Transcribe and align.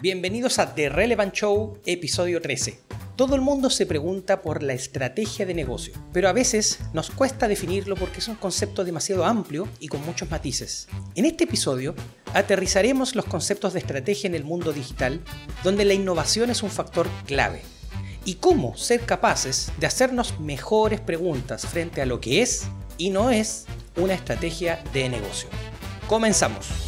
Bienvenidos 0.00 0.60
a 0.60 0.76
The 0.76 0.90
Relevant 0.90 1.34
Show, 1.34 1.80
episodio 1.84 2.40
13. 2.40 2.78
Todo 3.16 3.34
el 3.34 3.40
mundo 3.40 3.68
se 3.68 3.84
pregunta 3.84 4.42
por 4.42 4.62
la 4.62 4.72
estrategia 4.72 5.44
de 5.44 5.54
negocio, 5.54 5.92
pero 6.12 6.28
a 6.28 6.32
veces 6.32 6.78
nos 6.92 7.10
cuesta 7.10 7.48
definirlo 7.48 7.96
porque 7.96 8.20
es 8.20 8.28
un 8.28 8.36
concepto 8.36 8.84
demasiado 8.84 9.24
amplio 9.24 9.66
y 9.80 9.88
con 9.88 10.06
muchos 10.06 10.30
matices. 10.30 10.86
En 11.16 11.24
este 11.24 11.44
episodio 11.44 11.96
aterrizaremos 12.32 13.16
los 13.16 13.24
conceptos 13.24 13.72
de 13.72 13.80
estrategia 13.80 14.28
en 14.28 14.36
el 14.36 14.44
mundo 14.44 14.72
digital, 14.72 15.20
donde 15.64 15.84
la 15.84 15.94
innovación 15.94 16.50
es 16.50 16.62
un 16.62 16.70
factor 16.70 17.08
clave, 17.26 17.62
y 18.24 18.36
cómo 18.36 18.76
ser 18.76 19.00
capaces 19.00 19.72
de 19.80 19.88
hacernos 19.88 20.38
mejores 20.38 21.00
preguntas 21.00 21.66
frente 21.66 22.02
a 22.02 22.06
lo 22.06 22.20
que 22.20 22.40
es 22.42 22.68
y 22.98 23.10
no 23.10 23.30
es 23.30 23.66
una 23.96 24.14
estrategia 24.14 24.80
de 24.92 25.08
negocio. 25.08 25.48
Comenzamos. 26.06 26.87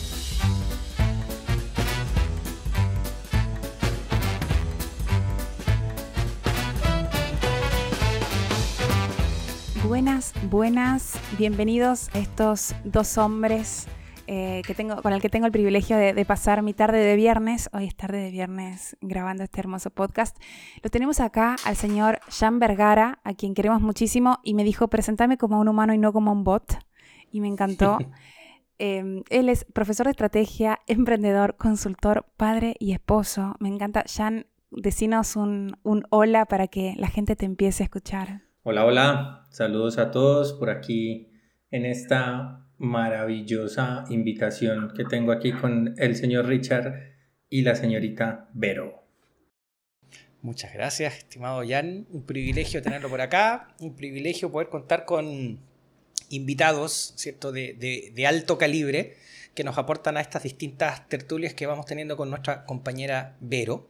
Buenas, 9.90 10.34
buenas, 10.48 11.18
bienvenidos 11.36 12.10
estos 12.14 12.76
dos 12.84 13.18
hombres 13.18 13.88
eh, 14.28 14.62
que 14.64 14.72
tengo, 14.72 15.02
con 15.02 15.12
el 15.12 15.20
que 15.20 15.28
tengo 15.28 15.46
el 15.46 15.52
privilegio 15.52 15.96
de, 15.96 16.24
pasar 16.24 16.62
mi 16.62 16.74
tarde 16.74 17.00
de 17.00 17.16
viernes. 17.16 17.68
Hoy 17.72 17.86
es 17.86 17.96
tarde 17.96 18.18
de 18.18 18.30
viernes 18.30 18.96
grabando 19.00 19.42
este 19.42 19.58
hermoso 19.58 19.90
podcast. 19.90 20.40
Lo 20.84 20.90
tenemos 20.90 21.18
acá 21.18 21.56
al 21.64 21.74
señor 21.74 22.20
Jean 22.30 22.60
Vergara, 22.60 23.18
a 23.24 23.34
quien 23.34 23.52
queremos 23.52 23.82
muchísimo, 23.82 24.38
y 24.44 24.54
me 24.54 24.62
dijo, 24.62 24.86
presentame 24.86 25.36
como 25.36 25.58
un 25.58 25.66
humano 25.66 25.92
y 25.92 25.98
no 25.98 26.12
como 26.12 26.30
un 26.30 26.44
bot. 26.44 26.78
Y 27.32 27.40
me 27.40 27.48
encantó. 27.48 27.98
Em, 28.78 29.24
él 29.28 29.48
es 29.48 29.64
profesor 29.64 30.06
de 30.06 30.12
estrategia, 30.12 30.78
emprendedor, 30.86 31.56
consultor, 31.56 32.26
padre 32.36 32.76
y 32.78 32.92
esposo. 32.92 33.56
Me 33.58 33.68
encanta. 33.68 34.04
Jean, 34.04 34.46
decinos 34.70 35.34
un, 35.34 35.76
un 35.82 36.04
hola 36.10 36.46
para 36.46 36.68
que 36.68 36.94
la 36.96 37.08
gente 37.08 37.34
te 37.34 37.44
empiece 37.44 37.82
a 37.82 37.86
escuchar. 37.86 38.49
Hola, 38.72 38.84
hola, 38.84 39.46
saludos 39.50 39.98
a 39.98 40.12
todos 40.12 40.52
por 40.52 40.70
aquí 40.70 41.26
en 41.72 41.84
esta 41.84 42.68
maravillosa 42.78 44.04
invitación 44.10 44.92
que 44.96 45.04
tengo 45.04 45.32
aquí 45.32 45.50
con 45.50 45.96
el 45.98 46.14
señor 46.14 46.46
Richard 46.46 47.16
y 47.48 47.62
la 47.62 47.74
señorita 47.74 48.48
Vero. 48.54 49.02
Muchas 50.40 50.72
gracias, 50.72 51.18
estimado 51.18 51.64
Jan. 51.66 52.06
Un 52.10 52.22
privilegio 52.24 52.80
tenerlo 52.80 53.08
por 53.08 53.20
acá, 53.20 53.74
un 53.80 53.96
privilegio 53.96 54.52
poder 54.52 54.68
contar 54.68 55.04
con 55.04 55.58
invitados, 56.28 57.14
¿cierto?, 57.16 57.50
de, 57.50 57.74
de 58.14 58.26
alto 58.28 58.56
calibre 58.56 59.16
que 59.52 59.64
nos 59.64 59.78
aportan 59.78 60.16
a 60.16 60.20
estas 60.20 60.44
distintas 60.44 61.08
tertulias 61.08 61.54
que 61.54 61.66
vamos 61.66 61.86
teniendo 61.86 62.16
con 62.16 62.30
nuestra 62.30 62.64
compañera 62.66 63.36
Vero. 63.40 63.88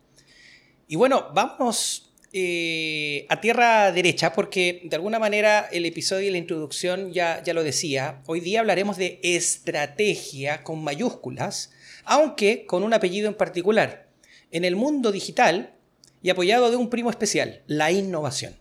Y 0.88 0.96
bueno, 0.96 1.32
vamos 1.34 2.09
eh, 2.32 3.26
a 3.28 3.40
tierra 3.40 3.90
derecha, 3.90 4.32
porque 4.32 4.82
de 4.84 4.94
alguna 4.94 5.18
manera 5.18 5.68
el 5.72 5.84
episodio 5.84 6.28
y 6.28 6.30
la 6.30 6.38
introducción 6.38 7.12
ya, 7.12 7.42
ya 7.42 7.54
lo 7.54 7.64
decía. 7.64 8.22
Hoy 8.26 8.40
día 8.40 8.60
hablaremos 8.60 8.96
de 8.96 9.18
estrategia 9.22 10.62
con 10.62 10.84
mayúsculas, 10.84 11.72
aunque 12.04 12.66
con 12.66 12.84
un 12.84 12.94
apellido 12.94 13.26
en 13.28 13.34
particular. 13.34 14.08
En 14.52 14.64
el 14.64 14.76
mundo 14.76 15.10
digital 15.10 15.74
y 16.22 16.30
apoyado 16.30 16.70
de 16.70 16.76
un 16.76 16.88
primo 16.88 17.10
especial, 17.10 17.62
la 17.66 17.90
innovación. 17.90 18.56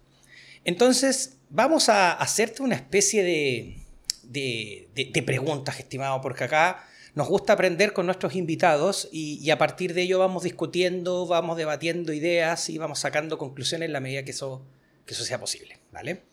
Entonces, 0.65 1.37
vamos 1.49 1.89
a 1.89 2.13
hacerte 2.13 2.63
una 2.63 2.75
especie 2.75 3.23
de, 3.23 3.77
de, 4.23 4.87
de 5.13 5.23
preguntas, 5.23 5.79
estimado, 5.79 6.21
porque 6.21 6.45
acá 6.45 6.85
nos 7.15 7.27
gusta 7.27 7.53
aprender 7.53 7.93
con 7.93 8.05
nuestros 8.05 8.35
invitados 8.35 9.09
y, 9.11 9.49
a 9.49 9.57
partir 9.57 9.93
de 9.93 10.03
ello 10.03 10.19
vamos 10.19 10.43
discutiendo, 10.43 11.25
vamos 11.25 11.57
debatiendo 11.57 12.13
ideas 12.13 12.69
y 12.69 12.77
vamos 12.77 12.99
sacando 12.99 13.38
conclusiones 13.38 13.88
en 13.88 13.93
la 13.93 13.99
medida 13.99 14.23
que 14.23 14.31
eso, 14.31 14.65
que 15.05 15.13
eso 15.13 15.23
sea 15.23 15.39
posible. 15.39 15.80
¿vale? 15.91 16.23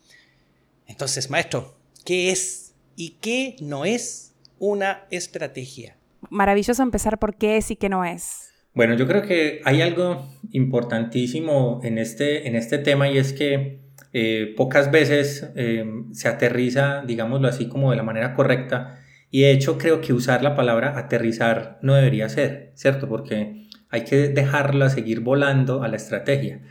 Entonces, 0.87 1.31
maestro, 1.31 1.77
¿qué 2.05 2.31
es 2.31 2.75
y 2.95 3.17
qué 3.21 3.57
no 3.61 3.85
es 3.85 4.35
una 4.59 5.07
estrategia? 5.11 5.97
Maravilloso 6.31 6.83
empezar 6.83 7.19
por 7.19 7.37
qué 7.37 7.57
es 7.57 7.71
y 7.71 7.77
qué 7.77 7.89
no 7.89 8.05
es. 8.05 8.51
Bueno, 8.75 8.95
yo 8.95 9.07
creo 9.07 9.23
que 9.23 9.63
hay 9.65 9.81
algo 9.81 10.29
importantísimo 10.51 11.81
en 11.83 11.97
este, 11.97 12.47
en 12.47 12.57
este 12.57 12.77
tema 12.79 13.09
y 13.09 13.17
es 13.17 13.33
que 13.33 13.81
eh, 14.13 14.55
pocas 14.57 14.91
veces 14.91 15.51
eh, 15.57 15.85
se 16.13 16.29
aterriza, 16.29 17.03
digámoslo 17.07 17.49
así, 17.49 17.69
como 17.69 17.91
de 17.91 17.97
la 17.97 18.03
manera 18.03 18.35
correcta 18.35 19.01
y 19.31 19.43
de 19.43 19.53
hecho 19.53 19.79
creo 19.79 20.01
que 20.01 20.13
usar 20.13 20.43
la 20.43 20.55
palabra 20.55 20.99
aterrizar 20.99 21.79
no 21.83 21.95
debería 21.95 22.29
ser, 22.29 22.73
¿cierto? 22.75 23.09
Porque 23.09 23.67
hay 23.89 24.05
que 24.05 24.29
dejarla 24.29 24.91
seguir 24.91 25.21
volando 25.21 25.83
a 25.83 25.89
la 25.89 25.97
estrategia. 25.97 26.63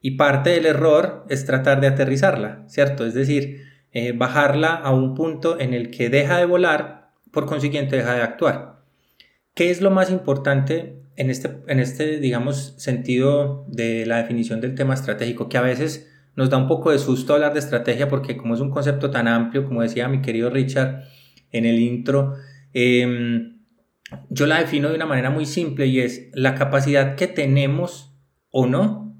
Y 0.00 0.12
parte 0.12 0.50
del 0.50 0.66
error 0.66 1.26
es 1.28 1.44
tratar 1.44 1.80
de 1.80 1.88
aterrizarla, 1.88 2.64
¿cierto? 2.66 3.06
Es 3.06 3.14
decir, 3.14 3.64
eh, 3.92 4.12
bajarla 4.12 4.74
a 4.74 4.92
un 4.92 5.14
punto 5.14 5.60
en 5.60 5.74
el 5.74 5.90
que 5.90 6.08
deja 6.08 6.38
de 6.38 6.46
volar, 6.46 7.10
por 7.30 7.46
consiguiente 7.46 7.96
deja 7.96 8.14
de 8.14 8.22
actuar. 8.22 8.82
¿Qué 9.54 9.70
es 9.70 9.80
lo 9.80 9.90
más 9.90 10.10
importante 10.10 10.96
en 11.16 11.28
este, 11.28 11.58
en 11.66 11.80
este, 11.80 12.18
digamos, 12.18 12.74
sentido 12.78 13.66
de 13.68 14.06
la 14.06 14.18
definición 14.18 14.60
del 14.60 14.74
tema 14.74 14.94
estratégico? 14.94 15.48
Que 15.48 15.58
a 15.58 15.62
veces 15.62 16.08
nos 16.34 16.48
da 16.48 16.56
un 16.56 16.68
poco 16.68 16.90
de 16.92 16.98
susto 16.98 17.34
hablar 17.34 17.52
de 17.52 17.58
estrategia 17.58 18.08
porque 18.08 18.36
como 18.36 18.54
es 18.54 18.60
un 18.60 18.70
concepto 18.70 19.10
tan 19.10 19.28
amplio, 19.28 19.66
como 19.66 19.82
decía 19.82 20.08
mi 20.08 20.22
querido 20.22 20.50
Richard, 20.50 21.02
en 21.52 21.64
el 21.66 21.78
intro, 21.78 22.34
em, 22.72 23.58
yo 24.28 24.46
la 24.46 24.58
defino 24.58 24.88
de 24.88 24.96
una 24.96 25.06
manera 25.06 25.30
muy 25.30 25.46
simple 25.46 25.86
y 25.86 26.00
es 26.00 26.28
la 26.32 26.54
capacidad 26.54 27.14
que 27.16 27.26
tenemos 27.26 28.12
o 28.50 28.66
no 28.66 29.16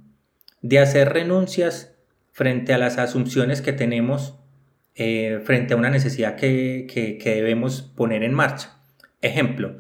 de 0.62 0.78
hacer 0.78 1.12
renuncias 1.12 1.96
frente 2.32 2.72
a 2.72 2.78
las 2.78 2.98
asunciones 2.98 3.62
que 3.62 3.72
tenemos 3.72 4.36
eh, 4.94 5.40
frente 5.44 5.74
a 5.74 5.76
una 5.76 5.90
necesidad 5.90 6.36
que, 6.36 6.86
que 6.88 7.34
debemos 7.34 7.82
poner 7.82 8.22
en 8.22 8.34
marcha. 8.34 8.80
Ejemplo, 9.22 9.76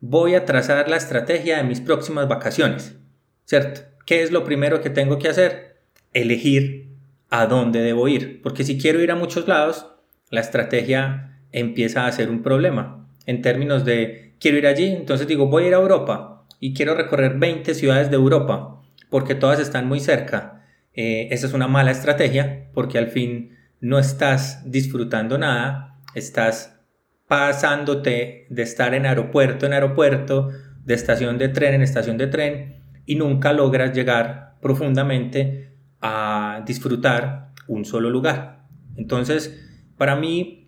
voy 0.00 0.34
a 0.34 0.44
trazar 0.44 0.88
la 0.88 0.96
estrategia 0.96 1.58
de 1.58 1.64
mis 1.64 1.80
próximas 1.80 2.28
vacaciones, 2.28 2.96
¿cierto? 3.44 3.82
¿Qué 4.06 4.22
es 4.22 4.30
lo 4.30 4.44
primero 4.44 4.80
que 4.80 4.90
tengo 4.90 5.18
que 5.18 5.28
hacer? 5.28 5.76
Elegir 6.12 6.88
a 7.30 7.46
dónde 7.46 7.80
debo 7.80 8.08
ir, 8.08 8.42
porque 8.42 8.64
si 8.64 8.78
quiero 8.78 9.00
ir 9.00 9.12
a 9.12 9.16
muchos 9.16 9.46
lados, 9.46 9.86
la 10.30 10.40
estrategia 10.40 11.29
empieza 11.52 12.06
a 12.06 12.12
ser 12.12 12.30
un 12.30 12.42
problema 12.42 13.00
en 13.26 13.42
términos 13.42 13.84
de 13.84 14.34
quiero 14.40 14.58
ir 14.58 14.66
allí, 14.66 14.86
entonces 14.86 15.26
digo 15.26 15.46
voy 15.46 15.64
a 15.64 15.68
ir 15.68 15.74
a 15.74 15.78
Europa 15.78 16.46
y 16.58 16.74
quiero 16.74 16.94
recorrer 16.94 17.38
20 17.38 17.74
ciudades 17.74 18.10
de 18.10 18.16
Europa 18.16 18.82
porque 19.08 19.34
todas 19.34 19.60
están 19.60 19.88
muy 19.88 20.00
cerca. 20.00 20.64
Eh, 20.94 21.28
esa 21.30 21.46
es 21.46 21.52
una 21.52 21.68
mala 21.68 21.90
estrategia 21.90 22.68
porque 22.74 22.98
al 22.98 23.08
fin 23.08 23.56
no 23.80 23.98
estás 23.98 24.70
disfrutando 24.70 25.38
nada, 25.38 26.00
estás 26.14 26.80
pasándote 27.28 28.46
de 28.50 28.62
estar 28.62 28.94
en 28.94 29.06
aeropuerto 29.06 29.66
en 29.66 29.72
aeropuerto, 29.72 30.50
de 30.84 30.94
estación 30.94 31.38
de 31.38 31.48
tren 31.48 31.74
en 31.74 31.82
estación 31.82 32.18
de 32.18 32.26
tren 32.26 32.82
y 33.06 33.14
nunca 33.14 33.52
logras 33.52 33.94
llegar 33.94 34.56
profundamente 34.60 35.72
a 36.00 36.62
disfrutar 36.66 37.52
un 37.68 37.84
solo 37.84 38.10
lugar. 38.10 38.66
Entonces, 38.96 39.56
para 39.96 40.16
mí 40.16 40.59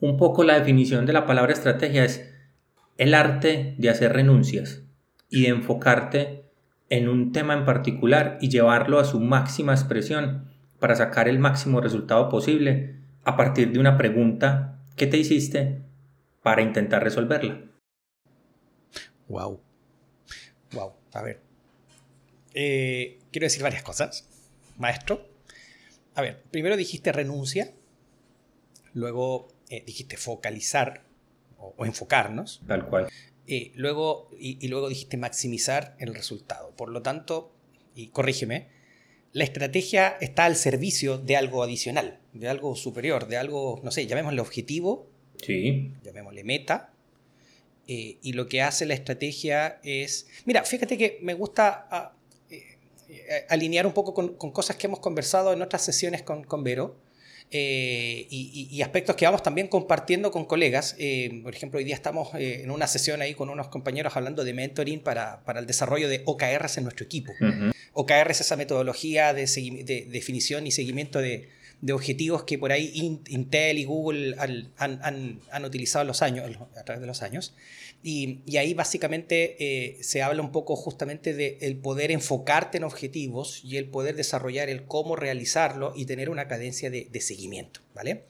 un 0.00 0.16
poco 0.16 0.44
la 0.44 0.58
definición 0.58 1.06
de 1.06 1.12
la 1.12 1.26
palabra 1.26 1.52
estrategia 1.52 2.04
es 2.04 2.30
el 2.98 3.14
arte 3.14 3.74
de 3.78 3.90
hacer 3.90 4.12
renuncias 4.12 4.82
y 5.28 5.42
de 5.42 5.48
enfocarte 5.48 6.44
en 6.90 7.08
un 7.08 7.32
tema 7.32 7.54
en 7.54 7.64
particular 7.64 8.38
y 8.40 8.50
llevarlo 8.50 8.98
a 8.98 9.04
su 9.04 9.20
máxima 9.20 9.72
expresión 9.72 10.50
para 10.78 10.94
sacar 10.96 11.28
el 11.28 11.38
máximo 11.38 11.80
resultado 11.80 12.28
posible 12.28 13.00
a 13.24 13.36
partir 13.36 13.72
de 13.72 13.78
una 13.78 13.96
pregunta 13.96 14.78
que 14.96 15.06
te 15.06 15.16
hiciste 15.16 15.82
para 16.42 16.62
intentar 16.62 17.02
resolverla. 17.02 17.64
Wow. 19.28 19.60
Wow. 20.72 20.92
A 21.14 21.22
ver. 21.22 21.40
Eh, 22.52 23.18
quiero 23.32 23.46
decir 23.46 23.62
varias 23.62 23.82
cosas, 23.82 24.28
maestro. 24.78 25.26
A 26.14 26.22
ver, 26.22 26.42
primero 26.50 26.76
dijiste 26.76 27.10
renuncia, 27.10 27.72
luego 28.92 29.48
eh, 29.70 29.82
dijiste 29.86 30.16
focalizar 30.16 31.02
o, 31.58 31.86
enfocarnos. 31.86 32.62
Tal 32.66 32.86
cual. 32.86 33.08
Eh, 33.46 33.72
luego, 33.74 34.30
y, 34.38 34.68
luego 34.68 34.88
dijiste 34.88 35.16
maximizar 35.16 35.96
el 35.98 36.14
resultado. 36.14 36.70
Por 36.76 36.90
lo 36.90 37.02
tanto, 37.02 37.52
y 37.94 38.08
corrígeme, 38.08 38.68
la 39.32 39.44
estrategia 39.44 40.16
está 40.20 40.44
al 40.44 40.56
servicio 40.56 41.18
de 41.18 41.36
algo 41.36 41.62
adicional, 41.62 42.18
de 42.32 42.48
algo 42.48 42.76
superior, 42.76 43.26
de 43.26 43.36
algo, 43.36 43.80
no 43.82 43.90
sé, 43.90 44.06
llamémosle 44.06 44.40
objetivo, 44.40 45.08
sí. 45.42 45.92
llamémosle 46.02 46.44
meta. 46.44 46.90
Eh, 47.86 48.16
y 48.22 48.32
lo 48.32 48.48
que 48.48 48.62
hace 48.62 48.86
la 48.86 48.94
estrategia 48.94 49.78
es. 49.82 50.26
Mira, 50.46 50.64
fíjate 50.64 50.96
que 50.96 51.18
me 51.20 51.34
gusta 51.34 51.86
ah, 51.90 52.12
alinear 53.50 53.86
un 53.86 53.92
poco 53.92 54.14
con, 54.14 54.36
cosas 54.52 54.76
que 54.76 54.86
hemos 54.86 55.00
conversado 55.00 55.52
en 55.52 55.60
otras 55.60 55.82
sesiones 55.82 56.22
con, 56.22 56.44
con 56.44 56.64
Vero 56.64 56.96
eh, 57.50 58.26
y, 58.30 58.82
aspectos 58.82 59.14
que 59.14 59.24
vamos 59.24 59.42
también 59.42 59.68
compartiendo 59.68 60.30
con 60.30 60.44
colegas. 60.44 60.96
Eh, 60.98 61.40
por 61.42 61.54
ejemplo, 61.54 61.78
hoy 61.78 61.84
día 61.84 61.94
estamos 61.94 62.34
eh, 62.34 62.62
en 62.62 62.70
una 62.70 62.86
sesión 62.86 63.22
ahí 63.22 63.34
con 63.34 63.48
unos 63.48 63.68
compañeros 63.68 64.16
hablando 64.16 64.42
de 64.42 64.52
mentoring 64.52 65.00
para, 65.00 65.44
para 65.44 65.60
el 65.60 65.66
desarrollo 65.66 66.08
de 66.08 66.22
OKRs 66.24 66.78
en 66.78 66.84
nuestro 66.84 67.04
equipo. 67.04 67.32
OKR 67.92 68.30
es 68.30 68.40
esa 68.40 68.56
metodología 68.56 69.32
de, 69.34 69.46
de 69.46 70.06
definición 70.10 70.66
y 70.66 70.72
seguimiento 70.72 71.20
de, 71.20 71.48
de 71.84 71.92
objetivos 71.92 72.44
que 72.44 72.56
por 72.56 72.72
ahí 72.72 73.20
Intel 73.28 73.76
y 73.76 73.84
Google 73.84 74.36
han, 74.38 74.72
han, 74.78 75.40
han, 75.50 75.64
utilizado 75.66 76.02
los 76.06 76.22
años, 76.22 76.50
a 76.78 76.82
través 76.82 77.02
de 77.02 77.06
los 77.06 77.20
años. 77.20 77.54
Y, 78.02 78.40
y 78.46 78.56
ahí 78.56 78.72
básicamente 78.72 79.56
eh, 79.58 80.02
se 80.02 80.22
habla 80.22 80.40
un 80.40 80.50
poco 80.50 80.76
justamente 80.76 81.34
del 81.34 81.58
el 81.60 81.76
poder 81.76 82.10
enfocarte 82.10 82.78
en 82.78 82.84
objetivos 82.84 83.62
y 83.62 83.76
el 83.76 83.90
poder 83.90 84.16
desarrollar 84.16 84.70
el 84.70 84.84
cómo 84.84 85.14
realizarlo 85.14 85.92
y 85.94 86.06
tener 86.06 86.30
una 86.30 86.48
cadencia 86.48 86.88
de, 86.88 87.06
de 87.12 87.20
seguimiento, 87.20 87.80
¿vale? 87.94 88.24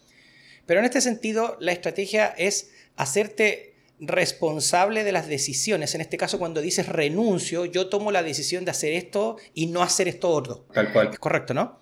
Pero 0.66 0.80
en 0.80 0.86
este 0.86 1.00
sentido, 1.00 1.56
la 1.60 1.70
estrategia 1.70 2.34
es 2.36 2.72
hacerte 2.96 3.74
responsable 4.00 5.04
de 5.04 5.12
las 5.12 5.28
decisiones. 5.28 5.94
En 5.94 6.00
este 6.00 6.16
caso, 6.16 6.40
cuando 6.40 6.60
dices 6.60 6.88
renuncio, 6.88 7.66
yo 7.66 7.88
tomo 7.88 8.10
la 8.10 8.24
decisión 8.24 8.64
de 8.64 8.72
hacer 8.72 8.94
esto 8.94 9.36
y 9.54 9.66
no 9.66 9.84
hacer 9.84 10.08
esto 10.08 10.28
otro. 10.30 10.66
Tal 10.74 10.92
cual. 10.92 11.10
Es 11.12 11.20
correcto, 11.20 11.54
¿no? 11.54 11.78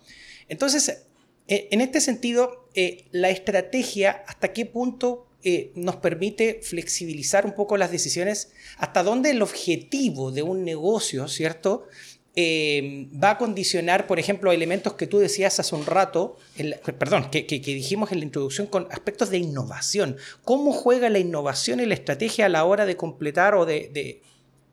Entonces, 0.47 1.07
en 1.47 1.81
este 1.81 2.01
sentido, 2.01 2.69
eh, 2.75 3.05
la 3.11 3.29
estrategia, 3.29 4.23
¿hasta 4.27 4.53
qué 4.53 4.65
punto 4.65 5.27
eh, 5.43 5.71
nos 5.75 5.97
permite 5.97 6.61
flexibilizar 6.63 7.45
un 7.45 7.53
poco 7.53 7.75
las 7.75 7.91
decisiones, 7.91 8.53
hasta 8.77 9.03
dónde 9.03 9.31
el 9.31 9.41
objetivo 9.41 10.31
de 10.31 10.41
un 10.41 10.63
negocio, 10.63 11.27
¿cierto? 11.27 11.87
Eh, 12.35 13.09
va 13.21 13.31
a 13.31 13.37
condicionar, 13.37 14.07
por 14.07 14.19
ejemplo, 14.19 14.53
elementos 14.53 14.93
que 14.93 15.05
tú 15.05 15.19
decías 15.19 15.59
hace 15.59 15.75
un 15.75 15.85
rato, 15.85 16.37
perdón, 16.97 17.29
que, 17.29 17.43
dijimos 17.43 18.13
en 18.13 18.19
la 18.19 18.25
introducción 18.25 18.67
con 18.67 18.87
aspectos 18.89 19.29
de 19.29 19.37
innovación. 19.37 20.15
¿Cómo 20.45 20.71
juega 20.71 21.09
la 21.09 21.19
innovación 21.19 21.81
y 21.81 21.85
la 21.85 21.93
estrategia 21.93 22.45
a 22.45 22.49
la 22.49 22.63
hora 22.63 22.85
de 22.85 22.95
completar 22.95 23.53
o 23.53 23.65
de, 23.65 24.21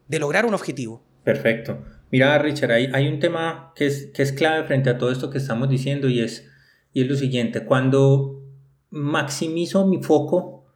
lograr 0.08 0.46
un 0.46 0.55
objetivo? 0.55 1.02
Perfecto. 1.25 1.84
Mira, 2.12 2.38
Richard, 2.38 2.70
hay, 2.70 3.08
un 3.08 3.19
tema 3.19 3.73
que 3.75 3.87
es 3.87 4.32
clave 4.32 4.66
frente 4.69 4.88
a 4.88 4.99
todo 4.99 5.11
esto 5.11 5.31
que 5.31 5.38
estamos 5.38 5.69
diciendo 5.69 6.08
y 6.08 6.20
es, 6.20 6.50
y 6.92 7.02
es 7.02 7.08
lo 7.08 7.14
siguiente. 7.16 7.64
Cuando 7.64 8.42
maximizo 8.90 9.87
mi 9.87 10.02
foco 10.02 10.66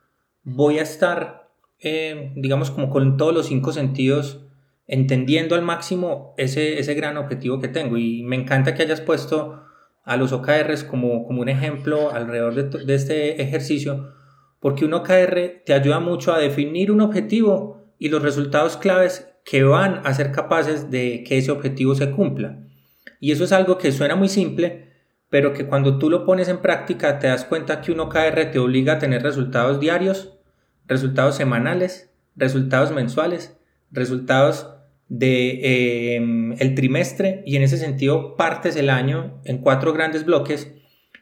voy 0.43 0.79
a 0.79 0.83
estar, 0.83 1.51
eh, 1.81 2.33
digamos, 2.37 2.71
como 2.71 2.91
con 2.91 3.17
todos 3.17 3.35
los 3.35 3.47
cinco 3.47 3.73
sentidos, 3.73 4.45
entendiendo 4.87 5.55
al 5.55 5.63
máximo 5.63 6.35
ese, 6.37 6.79
ese 6.79 6.95
gran 6.95 7.17
objetivo 7.17 7.61
que 7.61 7.69
tengo. 7.69 7.97
Y 7.97 8.23
me 8.23 8.37
encanta 8.37 8.75
que 8.75 8.83
hayas 8.83 9.01
puesto 9.01 9.63
a 10.05 10.17
los 10.17 10.33
OKRs 10.33 10.85
como, 10.85 11.25
como 11.27 11.41
un 11.41 11.49
ejemplo 11.49 12.11
alrededor 12.13 12.55
de, 12.55 12.85
de 12.85 12.95
este 12.95 13.43
ejercicio, 13.43 14.13
porque 14.61 14.85
un 14.85 14.95
OKR 14.95 15.63
te 15.65 15.73
ayuda 15.73 16.01
mucho 16.01 16.33
a 16.33 16.39
definir 16.39 16.91
un 16.93 17.01
objetivo 17.01 17.95
y 17.99 18.09
los 18.09 18.23
resultados 18.23 18.77
claves 18.77 19.31
que 19.45 19.63
van 19.63 20.01
a 20.05 20.15
ser 20.15 20.33
capaces 20.33 20.91
de 20.91 21.25
que 21.27 21.39
ese 21.39 21.51
objetivo 21.51 21.95
se 21.95 22.11
cumpla. 22.11 22.61
Y 23.21 23.33
eso 23.33 23.45
es 23.45 23.53
algo 23.53 23.79
que 23.79 23.93
suena 23.93 24.17
muy 24.17 24.29
simple, 24.29 24.94
pero 25.35 25.53
que 25.53 25.67
cuando 25.67 25.99
tú 25.99 26.11
lo 26.11 26.25
pones 26.25 26.47
en 26.47 26.59
práctica 26.59 27.19
te 27.19 27.27
das 27.27 27.45
cuenta 27.45 27.81
que 27.81 27.91
un 27.91 27.99
OKR 27.99 28.53
te 28.53 28.61
obliga 28.61 28.93
a 28.93 28.99
tener 29.01 29.25
resultados 29.25 29.81
diarios 29.81 30.39
resultados 30.87 31.35
semanales, 31.35 32.09
resultados 32.37 32.93
mensuales, 32.93 33.59
resultados 33.91 34.71
de 35.09 36.15
em, 36.15 36.53
el 36.61 36.77
trimestre 36.77 37.43
y 37.47 37.57
en 37.57 37.65
ese 37.65 37.79
sentido 37.79 38.37
partes 38.37 38.77
el 38.77 38.89
año 38.89 39.41
en 39.45 39.59
cuatro 39.59 39.93
grandes 39.93 40.25
bloques 40.25 40.73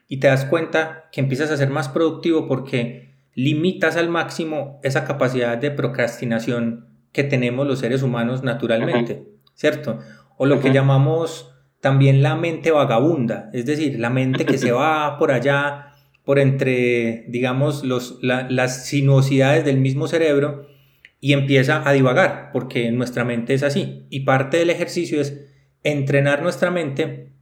y 0.08 0.18
te 0.18 0.26
das 0.26 0.44
cuenta 0.44 1.08
que 1.10 1.22
empiezas 1.22 1.50
a 1.50 1.56
ser 1.56 1.70
más 1.70 1.88
productivo 1.88 2.46
porque 2.46 3.14
limitas 3.34 3.96
al 3.96 4.10
máximo 4.10 4.78
esa 4.82 5.06
capacidad 5.06 5.56
de 5.56 5.70
procrastinación 5.70 6.84
que 7.12 7.24
tenemos 7.24 7.66
los 7.66 7.78
seres 7.78 8.02
humanos 8.02 8.42
naturalmente, 8.42 9.24
¿cierto? 9.54 10.00
O 10.36 10.44
lo 10.44 10.60
que 10.60 10.70
llamamos 10.70 11.51
también 11.82 12.22
la 12.22 12.36
mente 12.36 12.70
vagabunda, 12.70 13.50
es 13.52 13.66
decir, 13.66 13.98
la 13.98 14.08
mente 14.08 14.46
que 14.46 14.56
se 14.56 14.70
va 14.72 15.18
por 15.18 15.32
allá 15.32 15.88
por 16.24 16.38
entre, 16.38 17.24
digamos, 17.26 17.82
los, 17.82 18.20
las 18.22 18.86
sinuosidades 18.86 19.64
del 19.64 19.78
mismo 19.78 20.06
cerebro 20.06 20.68
y 21.20 21.32
empieza 21.32 21.86
a 21.86 21.92
divagar, 21.92 22.50
porque 22.52 22.92
nuestra 22.92 23.24
mente 23.24 23.54
es 23.54 23.64
así. 23.64 24.06
Y 24.10 24.20
parte 24.20 24.58
del 24.58 24.70
ejercicio 24.70 25.20
es 25.20 25.40
entrenar 25.82 26.40
nuestra 26.40 26.70
mente 26.70 27.32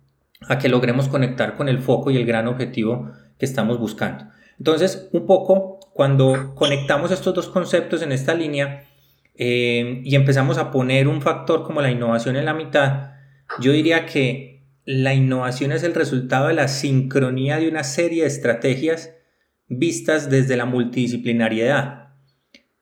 a 0.48 0.58
que 0.58 0.70
logremos 0.70 1.08
conectar 1.08 1.54
con 1.54 1.68
el 1.68 1.78
foco 1.80 2.10
y 2.10 2.16
el 2.16 2.24
gran 2.24 2.48
objetivo 2.48 3.10
que 3.38 3.44
estamos 3.44 3.78
buscando. 3.78 4.24
Entonces, 4.58 5.10
un 5.12 5.26
poco, 5.26 5.80
cuando 5.92 6.54
conectamos 6.54 7.10
estos 7.10 7.34
dos 7.34 7.48
conceptos 7.48 8.00
en 8.00 8.12
esta 8.12 8.32
línea 8.32 8.84
eh, 9.34 10.00
y 10.02 10.14
empezamos 10.14 10.56
a 10.56 10.70
poner 10.70 11.08
un 11.08 11.20
factor 11.20 11.62
como 11.62 11.82
la 11.82 11.90
innovación 11.90 12.36
en 12.36 12.46
la 12.46 12.54
mitad, 12.54 13.19
yo 13.58 13.72
diría 13.72 14.06
que 14.06 14.50
la 14.84 15.14
innovación 15.14 15.72
es 15.72 15.82
el 15.82 15.94
resultado 15.94 16.48
de 16.48 16.54
la 16.54 16.68
sincronía 16.68 17.58
de 17.58 17.68
una 17.68 17.84
serie 17.84 18.22
de 18.22 18.28
estrategias 18.28 19.14
vistas 19.68 20.30
desde 20.30 20.56
la 20.56 20.64
multidisciplinariedad. 20.64 22.14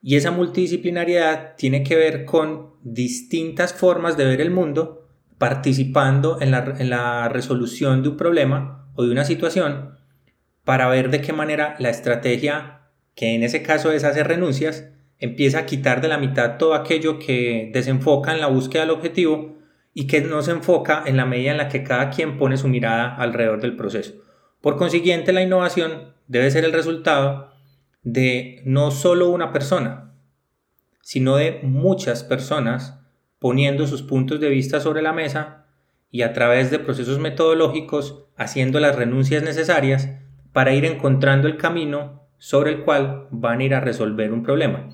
Y 0.01 0.17
esa 0.17 0.31
multidisciplinariedad 0.31 1.57
tiene 1.57 1.83
que 1.83 1.97
ver 1.97 2.25
con 2.25 2.75
distintas 2.83 3.75
formas 3.75 4.17
de 4.17 4.25
ver 4.25 4.41
el 4.41 4.51
mundo, 4.51 5.09
participando 5.39 6.41
en 6.41 6.51
la, 6.51 7.29
resolución 7.29 8.03
de 8.03 8.11
un 8.11 8.17
problema 8.17 8.91
o 8.95 9.05
de 9.05 9.13
una 9.13 9.25
situación, 9.25 9.99
para 10.65 10.89
ver 10.89 11.11
de 11.11 11.21
qué 11.21 11.33
manera 11.33 11.77
la 11.79 11.91
estrategia, 11.91 12.91
que 13.15 13.35
en 13.35 13.43
ese 13.43 13.63
caso 13.63 13.93
es 13.93 14.05
hacer 14.05 14.29
renuncias, 14.29 14.89
empieza 15.19 15.61
a 15.61 15.67
quitar 15.67 16.01
de 16.01 16.09
la 16.09 16.19
mitad 16.19 16.59
todo 16.59 16.75
aquello 16.75 17.19
que 17.19 17.71
desenfoca 17.73 18.33
en 18.33 18.41
la 18.41 18.47
búsqueda 18.47 18.83
del 18.83 18.93
objetivo 18.93 19.58
y 19.99 20.07
que 20.07 20.21
no 20.21 20.43
se 20.43 20.53
enfoca 20.53 21.03
en 21.07 21.17
la 21.17 21.27
medida 21.27 21.51
en 21.51 21.57
la 21.57 21.69
que 21.69 21.83
cada 21.83 22.11
quien 22.11 22.39
pone 22.39 22.57
su 22.57 22.69
mirada 22.69 23.17
alrededor 23.17 23.61
del 23.61 23.75
proceso. 23.75 24.13
Por 24.61 24.77
consiguiente, 24.77 25.33
la 25.33 25.43
innovación 25.43 26.15
debe 26.29 26.53
ser 26.53 26.65
el 26.65 26.73
resultado 26.73 27.51
de 28.05 28.63
no 28.65 28.93
solo 28.93 29.29
una 29.29 29.53
persona, 29.53 30.15
sino 31.03 31.35
de 31.35 31.59
muchas 31.65 32.23
personas 32.23 33.01
poniendo 33.41 33.89
sus 33.89 34.03
puntos 34.03 34.39
de 34.39 34.49
vista 34.51 34.79
sobre 34.79 35.03
la 35.03 35.13
mesa 35.13 35.67
y 36.13 36.23
a 36.23 36.33
través 36.33 36.71
de 36.71 36.79
procesos 36.79 37.19
metodológicos 37.19 38.25
haciendo 38.37 38.79
las 38.79 38.95
renuncias 38.95 39.43
necesarias 39.43 40.11
para 40.53 40.75
ir 40.75 40.85
encontrando 40.85 41.49
el 41.49 41.57
camino 41.57 42.23
sobre 42.39 42.71
el 42.71 42.85
cual 42.85 43.27
van 43.33 43.59
a 43.59 43.65
ir 43.65 43.75
a 43.75 43.81
resolver 43.81 44.33
un 44.33 44.45
problema. 44.45 44.91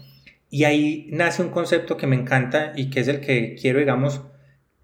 Y 0.49 0.65
ahí 0.65 1.09
nace 1.11 1.43
un 1.43 1.50
concepto 1.50 1.99
que 1.99 2.07
me 2.07 2.17
encanta 2.17 2.73
y 2.75 2.89
que 2.89 3.00
es 3.00 3.09
el 3.09 3.21
que 3.21 3.55
quiero, 3.61 3.81
digamos, 3.81 4.23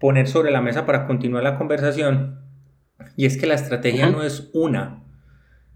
poner 0.01 0.27
sobre 0.27 0.51
la 0.51 0.61
mesa 0.61 0.85
para 0.85 1.07
continuar 1.07 1.43
la 1.43 1.57
conversación, 1.57 2.41
y 3.15 3.25
es 3.25 3.37
que 3.37 3.47
la 3.47 3.53
estrategia 3.53 4.09
no 4.09 4.23
es 4.23 4.49
una, 4.53 5.03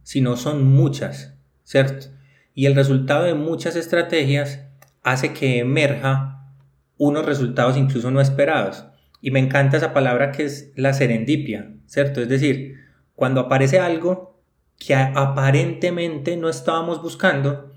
sino 0.04 0.36
son 0.36 0.66
muchas, 0.66 1.38
¿cierto? 1.64 2.08
Y 2.54 2.66
el 2.66 2.76
resultado 2.76 3.24
de 3.24 3.36
muchas 3.36 3.76
estrategias 3.76 4.66
hace 5.04 5.34
que 5.34 5.60
emerja 5.60 6.52
unos 6.98 7.26
resultados 7.26 7.78
incluso 7.78 8.12
no 8.12 8.22
esperados. 8.22 8.86
Y 9.22 9.32
me 9.32 9.40
encanta 9.40 9.78
esa 9.78 9.94
palabra 9.94 10.32
que 10.32 10.46
es 10.46 10.72
la 10.76 10.94
serendipia, 10.94 11.74
¿cierto? 11.86 12.22
Es 12.22 12.30
decir, 12.30 12.76
cuando 13.14 13.42
aparece 13.42 13.80
algo 13.80 14.42
que 14.80 14.96
aparentemente 14.96 16.38
no 16.38 16.50
estábamos 16.50 17.02
buscando, 17.02 17.74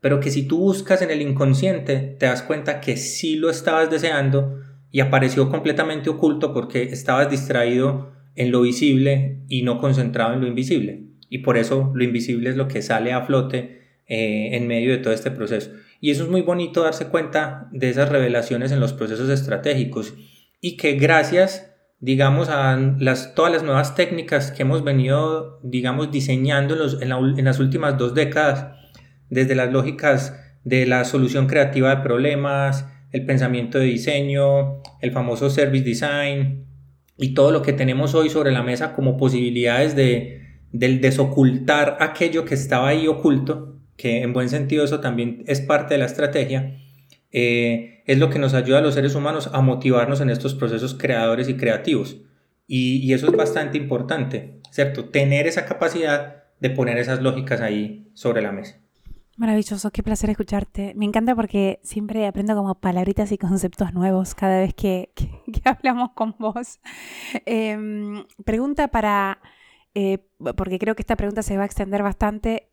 pero 0.00 0.20
que 0.20 0.30
si 0.30 0.44
tú 0.48 0.58
buscas 0.58 1.02
en 1.02 1.10
el 1.10 1.22
inconsciente 1.22 2.16
te 2.18 2.26
das 2.26 2.42
cuenta 2.42 2.80
que 2.80 2.96
sí 2.96 3.36
lo 3.36 3.50
estabas 3.50 3.90
deseando 3.90 4.58
y 4.92 5.00
apareció 5.00 5.50
completamente 5.50 6.10
oculto 6.10 6.52
porque 6.52 6.82
estabas 6.84 7.30
distraído 7.30 8.12
en 8.36 8.52
lo 8.52 8.60
visible 8.60 9.40
y 9.48 9.62
no 9.62 9.78
concentrado 9.78 10.34
en 10.34 10.42
lo 10.42 10.46
invisible. 10.46 11.06
Y 11.28 11.38
por 11.38 11.56
eso 11.56 11.90
lo 11.94 12.04
invisible 12.04 12.50
es 12.50 12.56
lo 12.56 12.68
que 12.68 12.82
sale 12.82 13.12
a 13.12 13.22
flote 13.22 13.80
eh, 14.06 14.50
en 14.52 14.68
medio 14.68 14.92
de 14.92 14.98
todo 14.98 15.12
este 15.12 15.30
proceso. 15.30 15.70
Y 16.00 16.10
eso 16.10 16.24
es 16.24 16.30
muy 16.30 16.42
bonito 16.42 16.82
darse 16.82 17.08
cuenta 17.08 17.68
de 17.72 17.88
esas 17.88 18.10
revelaciones 18.10 18.70
en 18.70 18.80
los 18.80 18.92
procesos 18.92 19.30
estratégicos 19.30 20.14
y 20.60 20.76
que 20.76 20.92
gracias 20.92 21.72
digamos, 22.02 22.48
a 22.48 22.76
las, 22.98 23.36
todas 23.36 23.52
las 23.52 23.62
nuevas 23.62 23.94
técnicas 23.94 24.50
que 24.50 24.62
hemos 24.62 24.82
venido, 24.82 25.60
digamos, 25.62 26.10
diseñando 26.10 26.74
en, 27.00 27.12
en 27.12 27.44
las 27.44 27.60
últimas 27.60 27.96
dos 27.96 28.12
décadas, 28.12 28.76
desde 29.30 29.54
las 29.54 29.70
lógicas 29.72 30.36
de 30.64 30.84
la 30.84 31.04
solución 31.04 31.46
creativa 31.46 31.94
de 31.94 32.02
problemas, 32.02 32.91
el 33.12 33.26
pensamiento 33.26 33.78
de 33.78 33.84
diseño, 33.84 34.82
el 35.00 35.12
famoso 35.12 35.50
service 35.50 35.84
design 35.84 36.64
y 37.18 37.34
todo 37.34 37.52
lo 37.52 37.62
que 37.62 37.72
tenemos 37.72 38.14
hoy 38.14 38.30
sobre 38.30 38.50
la 38.50 38.62
mesa 38.62 38.94
como 38.94 39.16
posibilidades 39.16 39.94
de, 39.94 40.40
desocultar 40.72 41.98
aquello 42.00 42.46
que 42.46 42.54
estaba 42.54 42.88
ahí 42.88 43.06
oculto, 43.06 43.78
que 43.96 44.22
en 44.22 44.32
buen 44.32 44.48
sentido 44.48 44.84
eso 44.84 45.00
también 45.00 45.44
es 45.46 45.60
parte 45.60 45.94
de 45.94 45.98
la 45.98 46.06
estrategia, 46.06 46.78
eh, 47.30 48.02
es 48.06 48.18
lo 48.18 48.30
que 48.30 48.38
nos 48.38 48.54
ayuda 48.54 48.78
a 48.78 48.82
los 48.82 48.94
seres 48.94 49.14
humanos 49.14 49.50
a 49.52 49.60
motivarnos 49.60 50.20
en 50.22 50.30
estos 50.30 50.54
procesos 50.54 50.94
creadores 50.94 51.48
y 51.48 51.54
creativos. 51.54 52.22
Y, 52.66 52.96
y 52.98 53.12
eso 53.12 53.26
es 53.26 53.36
bastante 53.36 53.76
importante, 53.76 54.60
¿cierto? 54.70 55.10
Tener 55.10 55.46
esa 55.46 55.66
capacidad 55.66 56.44
de 56.58 56.70
poner 56.70 56.96
esas 56.96 57.20
lógicas 57.20 57.60
ahí 57.60 58.10
sobre 58.14 58.40
la 58.40 58.52
mesa. 58.52 58.81
Maravilloso, 59.36 59.90
qué 59.90 60.02
placer 60.02 60.28
escucharte. 60.28 60.92
Me 60.94 61.06
encanta 61.06 61.34
porque 61.34 61.80
siempre 61.82 62.26
aprendo 62.26 62.54
como 62.54 62.74
palabritas 62.74 63.32
y 63.32 63.38
conceptos 63.38 63.94
nuevos 63.94 64.34
cada 64.34 64.60
vez 64.60 64.74
que, 64.74 65.10
hablamos 65.64 66.10
con 66.12 66.34
vos. 66.38 66.80
Em, 67.46 68.24
pregunta 68.44 68.88
para, 68.88 69.40
eh, 69.94 70.18
porque 70.56 70.78
creo 70.78 70.94
que 70.94 71.02
esta 71.02 71.16
pregunta 71.16 71.42
se 71.42 71.56
va 71.56 71.62
a 71.62 71.66
extender 71.66 72.02
bastante. 72.02 72.68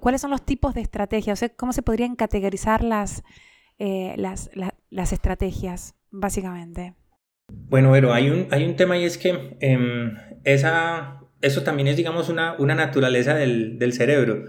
¿Cuáles 0.00 0.20
son 0.20 0.30
los 0.30 0.44
tipos 0.44 0.74
de 0.74 0.82
estrategias? 0.82 1.38
O 1.38 1.40
sea, 1.40 1.48
¿cómo 1.48 1.72
se 1.72 1.82
podrían 1.82 2.14
categorizar 2.14 2.84
las, 2.84 3.24
eh, 3.78 4.14
las, 4.16 4.50
las, 4.90 5.12
estrategias, 5.12 5.96
básicamente? 6.12 6.94
Bueno, 7.48 7.90
pero 7.90 8.12
hay 8.14 8.30
un, 8.30 8.46
hay 8.52 8.64
un 8.64 8.76
tema 8.76 8.96
y 8.96 9.04
es 9.04 9.18
que 9.18 9.56
em, 9.60 10.14
esa, 10.44 11.22
eso 11.40 11.64
también 11.64 11.88
es, 11.88 11.96
digamos, 11.96 12.28
una, 12.28 12.54
una 12.60 12.76
naturaleza 12.76 13.34
del, 13.34 13.80
del 13.80 13.92
cerebro 13.92 14.44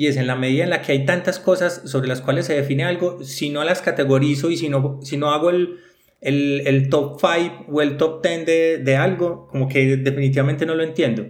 y 0.00 0.06
es 0.06 0.16
en 0.16 0.26
la 0.26 0.34
medida 0.34 0.64
en 0.64 0.70
la 0.70 0.80
que 0.80 0.92
hay 0.92 1.04
tantas 1.04 1.38
cosas 1.38 1.82
sobre 1.84 2.08
las 2.08 2.22
cuales 2.22 2.46
se 2.46 2.54
define 2.54 2.84
algo, 2.84 3.22
si 3.22 3.50
no 3.50 3.62
las 3.64 3.82
categorizo 3.82 4.50
y 4.50 4.56
si 4.56 4.70
no, 4.70 4.98
si 5.02 5.18
no 5.18 5.30
hago 5.30 5.50
el, 5.50 5.76
el, 6.22 6.62
el 6.66 6.88
top 6.88 7.20
5 7.20 7.66
o 7.70 7.82
el 7.82 7.98
top 7.98 8.24
10 8.26 8.46
de, 8.46 8.78
de, 8.78 8.96
algo, 8.96 9.46
como 9.48 9.68
que 9.68 9.98
definitivamente 9.98 10.64
no 10.64 10.74
lo 10.74 10.84
entiendo. 10.84 11.26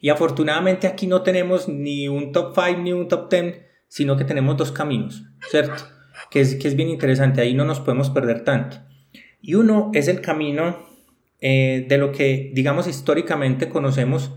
Y 0.00 0.08
afortunadamente 0.08 0.86
aquí 0.86 1.08
no 1.08 1.22
tenemos 1.22 1.68
ni 1.68 2.06
un 2.06 2.30
top 2.30 2.54
5 2.54 2.80
ni 2.82 2.92
un 2.92 3.08
top 3.08 3.28
10, 3.28 3.56
sino 3.88 4.16
que 4.16 4.22
tenemos 4.22 4.56
dos 4.56 4.70
caminos, 4.70 5.24
¿cierto? 5.50 5.82
Que 6.30 6.42
es, 6.42 6.54
que 6.54 6.68
es 6.68 6.76
bien 6.76 6.90
interesante, 6.90 7.40
ahí 7.40 7.54
no 7.54 7.64
nos 7.64 7.80
podemos 7.80 8.08
perder 8.10 8.44
tanto. 8.44 8.76
Y 9.40 9.54
uno 9.54 9.90
es 9.94 10.06
el 10.06 10.20
camino 10.20 10.86
eh, 11.40 11.86
de 11.88 11.98
lo 11.98 12.12
que, 12.12 12.52
digamos, 12.54 12.86
históricamente 12.86 13.68
conocemos, 13.68 14.30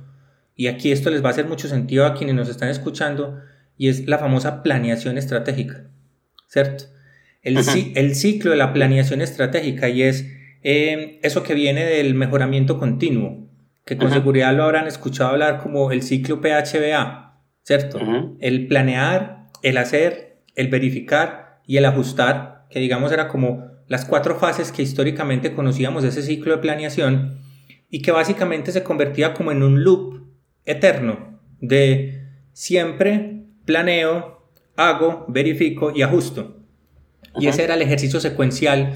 y 0.56 0.66
aquí 0.66 0.92
esto 0.92 1.12
les 1.12 1.24
va 1.24 1.28
a 1.28 1.34
hacer 1.34 1.46
mucho 1.46 1.68
sentido 1.68 2.08
a 2.08 2.16
quienes 2.16 2.34
nos 2.34 2.50
están 2.50 2.70
escuchando, 2.70 3.42
y 3.78 3.90
es 3.90 4.08
la 4.08 4.18
famosa 4.18 4.64
planeación 4.64 5.18
estratégica, 5.18 5.88
¿cierto? 6.48 6.86
El, 7.42 7.58
el 7.96 8.16
ciclo 8.16 8.52
de 8.52 8.58
la 8.58 8.74
planeación 8.74 9.22
estratégica 9.22 9.90
y 9.90 10.02
es 10.02 10.28
em, 10.64 11.20
eso 11.22 11.44
que 11.44 11.54
viene 11.54 11.86
del 11.86 12.16
mejoramiento 12.16 12.80
continuo, 12.80 13.48
que 13.86 13.98
con 13.98 14.12
seguridad 14.12 14.56
lo 14.56 14.64
habrán 14.64 14.88
escuchado 14.88 15.30
hablar 15.30 15.60
como 15.62 15.92
el 15.92 16.02
ciclo 16.02 16.42
PHBA, 16.42 17.40
¿cierto? 17.62 18.00
El 18.40 18.68
planear, 18.68 19.48
el 19.62 19.78
hacer, 19.78 20.42
el 20.56 20.70
verificar 20.70 21.60
y 21.68 21.78
el 21.78 21.86
ajustar, 21.86 22.66
que 22.72 22.80
digamos 22.80 23.12
era 23.12 23.28
como 23.28 23.76
las 23.88 24.06
cuatro 24.06 24.38
fases 24.40 24.72
que 24.72 24.82
históricamente 24.82 25.54
conocíamos 25.54 26.02
de 26.02 26.10
ese 26.10 26.24
ciclo 26.24 26.56
de 26.56 26.62
planeación 26.62 27.38
y 27.90 28.02
que 28.02 28.12
básicamente 28.12 28.72
se 28.72 28.84
convertía 28.84 29.36
como 29.36 29.52
en 29.52 29.62
un 29.62 29.84
loop 29.84 30.26
eterno 30.66 31.40
de 31.60 32.24
siempre 32.54 33.45
planeo, 33.66 34.42
hago, 34.76 35.26
verifico 35.28 35.92
y 35.96 36.02
ajusto. 36.02 36.58
Y 37.38 37.48
ese 37.48 37.64
era 37.64 37.76
el 37.76 37.82
ejercicio 37.82 38.20
secuencial 38.20 38.94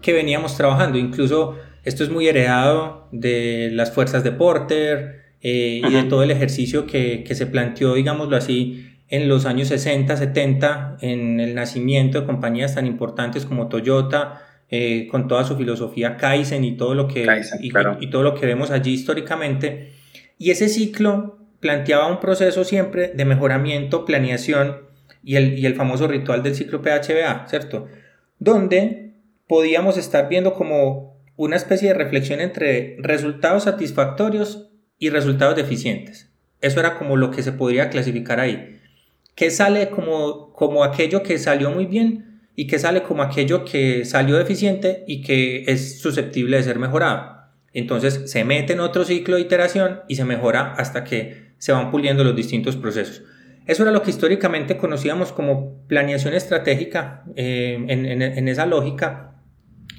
que 0.00 0.12
veníamos 0.12 0.56
trabajando. 0.56 0.98
Incluso 0.98 1.56
esto 1.84 2.04
es 2.04 2.10
muy 2.10 2.28
heredado 2.28 3.08
de 3.10 3.70
las 3.72 3.92
fuerzas 3.92 4.22
de 4.22 4.32
Porter 4.32 5.22
eh, 5.42 5.82
y 5.84 5.92
de 5.92 6.04
todo 6.04 6.22
el 6.22 6.30
ejercicio 6.30 6.86
que, 6.86 7.26
se 7.30 7.46
planteó, 7.46 7.94
digámoslo 7.94 8.36
así, 8.36 8.86
en 9.08 9.28
los 9.28 9.44
años 9.46 9.68
60, 9.68 10.16
70, 10.16 10.98
en 11.00 11.40
el 11.40 11.54
nacimiento 11.54 12.20
de 12.20 12.26
compañías 12.26 12.76
tan 12.76 12.86
importantes 12.86 13.44
como 13.44 13.68
Toyota, 13.68 14.42
eh, 14.68 15.08
con 15.10 15.26
toda 15.26 15.42
su 15.44 15.56
filosofía 15.56 16.16
Kaizen 16.16 16.62
y 16.62 16.76
todo 16.76 16.94
lo 16.94 17.08
que, 17.08 17.26
y 18.00 18.10
todo 18.10 18.22
lo 18.22 18.34
que 18.34 18.46
vemos 18.46 18.70
allí 18.70 18.92
históricamente. 18.92 19.94
Y 20.38 20.52
ese 20.52 20.68
ciclo 20.68 21.39
planteaba 21.60 22.06
un 22.06 22.20
proceso 22.20 22.64
siempre 22.64 23.12
de 23.14 23.24
mejoramiento, 23.24 24.04
planeación 24.04 24.88
y 25.22 25.36
el, 25.36 25.64
el 25.64 25.74
famoso 25.74 26.08
ritual 26.08 26.42
del 26.42 26.54
ciclo 26.54 26.82
PHBA, 26.82 27.46
¿cierto? 27.48 27.86
Donde 28.38 29.14
podíamos 29.46 29.96
estar 29.96 30.28
viendo 30.28 30.54
como 30.54 31.10
una 31.36 31.56
especie 31.56 31.88
de 31.88 31.94
reflexión 31.94 32.40
entre 32.40 32.96
resultados 32.98 33.64
satisfactorios 33.64 34.70
y 34.98 35.10
resultados 35.10 35.56
deficientes. 35.56 36.30
Eso 36.60 36.80
era 36.80 36.98
como 36.98 37.16
lo 37.16 37.30
que 37.30 37.42
se 37.42 37.52
podría 37.52 37.88
clasificar 37.88 38.40
ahí. 38.40 38.78
¿Qué 39.34 39.50
sale 39.50 39.88
como, 39.88 40.52
como 40.52 40.84
aquello 40.84 41.22
que 41.22 41.38
salió 41.38 41.70
muy 41.70 41.86
bien 41.86 42.42
y 42.54 42.66
qué 42.66 42.78
sale 42.78 43.02
como 43.02 43.22
aquello 43.22 43.64
que 43.64 44.04
salió 44.04 44.36
deficiente 44.36 45.04
y 45.06 45.22
que 45.22 45.64
es 45.66 46.00
susceptible 46.00 46.58
de 46.58 46.62
ser 46.62 46.78
mejorado? 46.78 47.40
Entonces 47.72 48.30
se 48.30 48.44
mete 48.44 48.74
en 48.74 48.80
otro 48.80 49.04
ciclo 49.04 49.36
de 49.36 49.42
iteración 49.42 50.00
y 50.08 50.16
se 50.16 50.24
mejora 50.24 50.74
hasta 50.74 51.04
que 51.04 51.49
se 51.60 51.72
van 51.72 51.90
puliendo 51.90 52.24
los 52.24 52.34
distintos 52.34 52.74
procesos. 52.74 53.22
Eso 53.66 53.82
era 53.82 53.92
lo 53.92 54.02
que 54.02 54.10
históricamente 54.10 54.78
conocíamos 54.78 55.30
como 55.30 55.86
planeación 55.86 56.32
estratégica 56.32 57.22
eh, 57.36 57.78
en, 57.86 58.48
esa 58.48 58.64
lógica. 58.64 59.36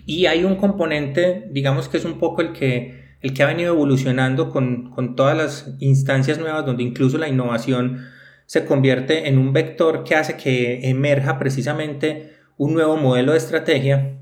Y 0.08 0.26
hay 0.26 0.44
un 0.44 0.56
componente, 0.56 1.48
digamos 1.52 1.88
que 1.88 1.98
es 1.98 2.04
un 2.04 2.18
poco 2.18 2.42
el 2.42 2.52
que, 2.52 3.16
el 3.22 3.34
que 3.34 3.44
ha 3.44 3.48
venido 3.48 3.76
evolucionando 3.76 4.50
con, 4.50 4.90
con 4.90 5.16
todas 5.16 5.38
las 5.38 5.76
instancias 5.80 6.40
nuevas, 6.40 6.66
donde 6.66 6.82
incluso 6.82 7.20
la 7.20 7.30
innovación 7.30 8.08
se 8.48 8.66
convierte 8.66 9.30
en 9.30 9.38
un 9.38 9.54
vector 9.54 10.04
que 10.04 10.16
hace 10.16 10.36
que 10.36 10.90
emerja 10.90 11.38
precisamente 11.38 12.34
un 12.58 12.74
nuevo 12.74 12.98
modelo 12.98 13.34
de 13.34 13.38
estrategia 13.38 14.18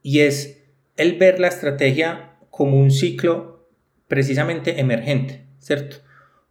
y 0.00 0.20
es 0.20 0.62
el 0.96 1.18
ver 1.18 1.40
la 1.40 1.48
estrategia 1.48 2.36
como 2.50 2.78
un 2.78 2.92
ciclo 2.92 3.68
precisamente 4.06 4.78
emergente, 4.80 5.44
¿cierto? 5.58 5.96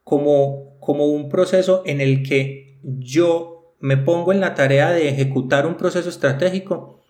Como, 0.03 0.77
como 0.79 1.05
un 1.05 1.29
proceso 1.29 1.83
en 1.85 2.01
el 2.01 2.23
que 2.23 2.77
yo 2.83 3.75
me 3.79 3.97
pongo 3.97 4.31
en 4.31 4.39
la 4.39 4.55
tarea 4.55 4.91
de 4.91 5.09
ejecutar 5.09 5.65
un 5.65 5.75
proceso 5.75 6.09
estratégico, 6.09 7.01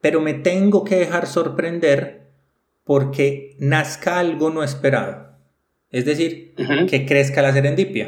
pero 0.00 0.20
me 0.20 0.34
tengo 0.34 0.84
que 0.84 0.96
dejar 0.96 1.26
sorprender 1.26 2.28
porque 2.84 3.56
nazca 3.58 4.18
algo 4.18 4.50
no 4.50 4.62
esperado. 4.62 5.34
Es 5.90 6.04
decir, 6.04 6.54
que 6.88 7.06
crezca 7.06 7.42
la 7.42 7.52
serendipia. 7.52 8.06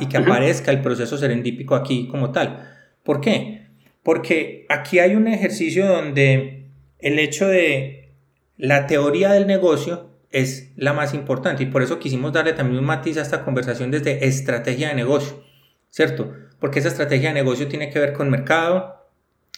y, 0.00 0.06
que, 0.06 0.16
aparezca 0.16 0.70
el 0.70 0.82
proceso 0.82 1.18
serendípico 1.18 1.74
aquí 1.74 2.08
como 2.08 2.30
tal. 2.30 2.72
¿Por 3.02 3.20
qué? 3.20 3.66
Porque 4.02 4.66
aquí 4.68 4.98
hay 4.98 5.14
un 5.14 5.28
ejercicio 5.28 5.86
donde 5.86 6.66
el 6.98 7.18
hecho 7.18 7.48
de 7.48 8.12
la 8.56 8.86
teoría 8.86 9.32
del 9.32 9.46
negocio 9.46 10.15
es 10.30 10.72
la 10.76 10.92
más 10.92 11.14
importante 11.14 11.62
y 11.62 11.66
por 11.66 11.82
eso 11.82 11.98
quisimos 11.98 12.32
darle 12.32 12.52
también 12.52 12.78
un 12.80 12.86
matiz 12.86 13.16
a 13.16 13.22
esta 13.22 13.44
conversación 13.44 13.90
desde 13.90 14.26
estrategia 14.26 14.88
de 14.88 14.94
negocio, 14.94 15.42
¿cierto? 15.90 16.32
Porque 16.60 16.78
esa 16.78 16.88
estrategia 16.88 17.28
de 17.28 17.34
negocio 17.34 17.68
tiene 17.68 17.90
que 17.90 17.98
ver 17.98 18.12
con 18.12 18.30
mercado, 18.30 19.06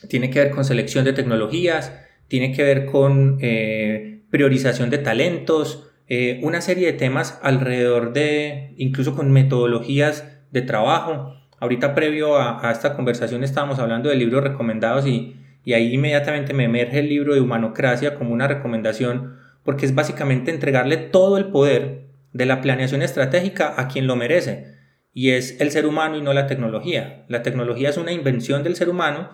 tiene 0.09 0.31
que 0.31 0.41
ver 0.41 0.51
con 0.51 0.65
selección 0.65 1.05
de 1.05 1.13
tecnologías, 1.13 1.93
tiene 2.29 2.53
que 2.53 2.63
ver 2.63 2.87
con 2.87 3.39
eh, 3.41 4.23
priorización 4.31 4.91
de 4.91 4.99
talentos, 4.99 5.91
eh, 6.09 6.41
una 6.43 6.61
serie 6.61 6.87
de 6.87 6.93
temas 6.93 7.39
alrededor 7.43 8.13
de, 8.13 8.75
incluso 8.77 9.15
con 9.17 9.33
metodologías 9.33 10.25
de 10.51 10.63
trabajo. 10.63 11.35
Ahorita 11.61 11.95
previo 11.95 12.37
a, 12.37 12.71
esta 12.71 12.95
conversación 12.95 13.43
estábamos 13.43 13.79
hablando 13.79 14.09
de 14.09 14.17
libros 14.17 14.45
recomendados 14.45 15.07
y, 15.07 15.37
y 15.65 15.73
ahí 15.73 15.95
inmediatamente 15.95 16.55
me 16.55 16.65
emerge 16.65 17.01
el 17.01 17.09
libro 17.09 17.35
de 17.35 17.41
Humanocracia 17.41 18.15
como 18.15 18.33
una 18.33 18.47
recomendación 18.47 19.38
porque 19.69 19.85
es 19.85 19.95
básicamente 19.95 20.51
entregarle 20.51 20.97
todo 20.97 21.37
el 21.37 21.49
poder 21.49 22.07
de 22.33 22.47
la 22.47 22.63
planeación 22.63 23.03
estratégica 23.03 23.75
a 23.77 23.87
quien 23.87 24.07
lo 24.07 24.17
merece, 24.17 24.79
y 25.13 25.33
es 25.33 25.61
el 25.61 25.71
ser 25.71 25.85
humano 25.85 26.17
y 26.17 26.23
no 26.23 26.33
la 26.33 26.47
tecnología. 26.47 27.27
La 27.29 27.43
tecnología 27.43 27.91
es 27.91 27.99
una 27.99 28.13
invención 28.13 28.63
del 28.63 28.77
ser 28.77 28.89
humano 28.89 29.29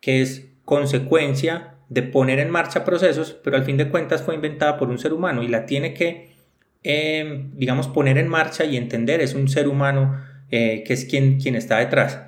que 0.00 0.22
es 0.22 0.52
consecuencia 0.64 1.74
de 1.88 2.04
poner 2.04 2.38
en 2.38 2.50
marcha 2.50 2.84
procesos, 2.84 3.32
pero 3.42 3.56
al 3.56 3.64
fin 3.64 3.76
de 3.76 3.88
cuentas 3.88 4.22
fue 4.22 4.36
inventada 4.36 4.76
por 4.76 4.90
un 4.90 4.98
ser 5.00 5.12
humano 5.12 5.42
y 5.42 5.48
la 5.48 5.66
tiene 5.66 5.92
que, 5.92 6.36
em, 6.84 7.50
digamos, 7.56 7.88
poner 7.88 8.16
en 8.16 8.28
marcha 8.28 8.64
y 8.64 8.76
entender, 8.76 9.20
es 9.20 9.34
un 9.34 9.48
ser 9.48 9.66
humano 9.66 10.22
eh, 10.52 10.84
que 10.86 10.92
es 10.92 11.04
quien, 11.04 11.40
quien 11.40 11.56
está 11.56 11.78
detrás. 11.78 12.20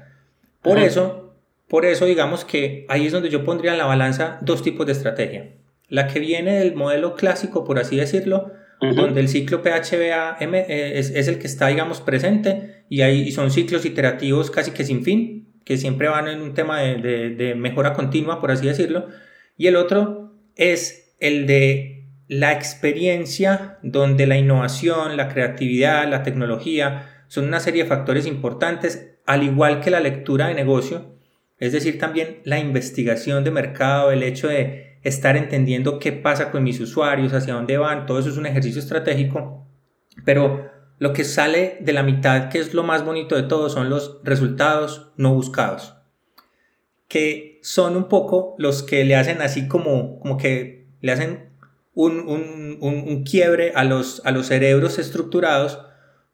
Por 0.62 0.80
eso, 0.80 1.36
por 1.68 1.84
eso 1.84 2.06
digamos 2.06 2.44
que 2.44 2.86
ahí 2.88 3.06
es 3.06 3.12
donde 3.12 3.30
yo 3.30 3.44
pondría 3.44 3.70
en 3.70 3.78
la 3.78 3.86
balanza 3.86 4.38
dos 4.40 4.64
tipos 4.64 4.84
de 4.84 4.94
estrategia 4.94 5.52
la 5.88 6.08
que 6.08 6.20
viene 6.20 6.58
del 6.58 6.74
modelo 6.74 7.14
clásico, 7.14 7.64
por 7.64 7.78
así 7.78 7.96
decirlo, 7.96 8.52
donde 8.80 9.20
el 9.20 9.28
ciclo 9.28 9.62
PHBA 9.62 10.36
eh, 10.40 10.92
es, 10.96 11.10
es, 11.10 11.28
el 11.28 11.38
que 11.38 11.46
está, 11.46 11.68
digamos, 11.68 12.00
presente 12.00 12.84
y, 12.90 13.00
hay, 13.00 13.30
son 13.32 13.50
ciclos 13.50 13.86
iterativos 13.86 14.50
casi 14.50 14.72
que 14.72 14.84
sin 14.84 15.02
fin, 15.02 15.48
que 15.64 15.78
siempre 15.78 16.08
van 16.08 16.28
en 16.28 16.42
un 16.42 16.52
tema 16.52 16.80
de, 16.80 17.30
de, 17.30 17.54
mejora 17.54 17.94
continua, 17.94 18.40
por 18.40 18.50
así 18.50 18.66
decirlo. 18.66 19.08
Y 19.56 19.66
el 19.68 19.76
otro 19.76 20.34
es 20.56 21.14
el 21.20 21.46
de 21.46 22.06
la 22.28 22.52
experiencia, 22.52 23.78
donde 23.82 24.26
la 24.26 24.36
innovación, 24.36 25.16
la 25.16 25.28
creatividad, 25.28 26.08
la 26.08 26.22
tecnología 26.22 27.24
son 27.28 27.46
una 27.46 27.60
serie 27.60 27.84
de 27.84 27.88
factores 27.88 28.26
importantes, 28.26 29.16
al 29.24 29.42
igual 29.42 29.80
que 29.80 29.90
la 29.90 30.00
lectura 30.00 30.48
de 30.48 30.54
negocio, 30.54 31.16
es 31.58 31.72
decir, 31.72 31.98
también 31.98 32.40
la 32.44 32.58
investigación 32.58 33.42
de 33.42 33.50
mercado, 33.50 34.12
el 34.12 34.22
hecho 34.22 34.48
de 34.48 34.85
estar 35.06 35.36
entendiendo 35.36 35.98
qué 35.98 36.12
pasa 36.12 36.50
con 36.50 36.64
mis 36.64 36.80
usuarios, 36.80 37.32
hacia 37.32 37.54
dónde 37.54 37.78
van, 37.78 38.06
todo 38.06 38.18
eso 38.18 38.28
es 38.28 38.36
un 38.36 38.46
ejercicio 38.46 38.80
estratégico, 38.80 39.66
pero 40.24 40.68
lo 40.98 41.12
que 41.12 41.24
sale 41.24 41.78
de 41.80 41.92
la 41.92 42.02
mitad, 42.02 42.48
que 42.48 42.58
es 42.58 42.74
lo 42.74 42.82
más 42.82 43.04
bonito 43.04 43.36
de 43.36 43.44
todo, 43.44 43.68
son 43.68 43.88
los 43.88 44.20
resultados 44.24 45.12
no 45.16 45.32
buscados, 45.32 45.94
que 47.06 47.60
son 47.62 47.96
un 47.96 48.08
poco 48.08 48.56
los 48.58 48.82
que 48.82 49.04
le 49.04 49.14
hacen 49.14 49.42
así 49.42 49.68
como, 49.68 50.18
como 50.18 50.38
que 50.38 50.88
le 51.00 51.12
hacen 51.12 51.50
un, 51.94 53.24
quiebre 53.28 53.72
a 53.74 53.84
los, 53.84 54.22
a 54.24 54.32
los 54.32 54.46
cerebros 54.46 54.98
estructurados, 54.98 55.80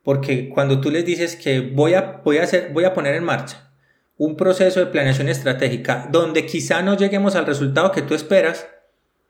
porque 0.02 0.48
cuando 0.48 0.80
tú 0.80 0.90
les 0.90 1.04
dices 1.04 1.36
que 1.36 1.60
voy 1.60 1.94
a, 1.94 2.22
voy, 2.24 2.38
a 2.38 2.44
hacer, 2.44 2.72
voy 2.72 2.84
a 2.84 2.94
poner 2.94 3.14
en 3.14 3.24
marcha 3.24 3.71
un 4.16 4.36
proceso 4.36 4.80
de 4.80 4.86
planeación 4.86 5.28
estratégica 5.28 6.08
donde 6.10 6.46
quizá 6.46 6.82
no 6.82 6.96
lleguemos 6.96 7.34
al 7.34 7.46
resultado 7.46 7.92
que 7.92 8.02
tú 8.02 8.14
esperas, 8.14 8.68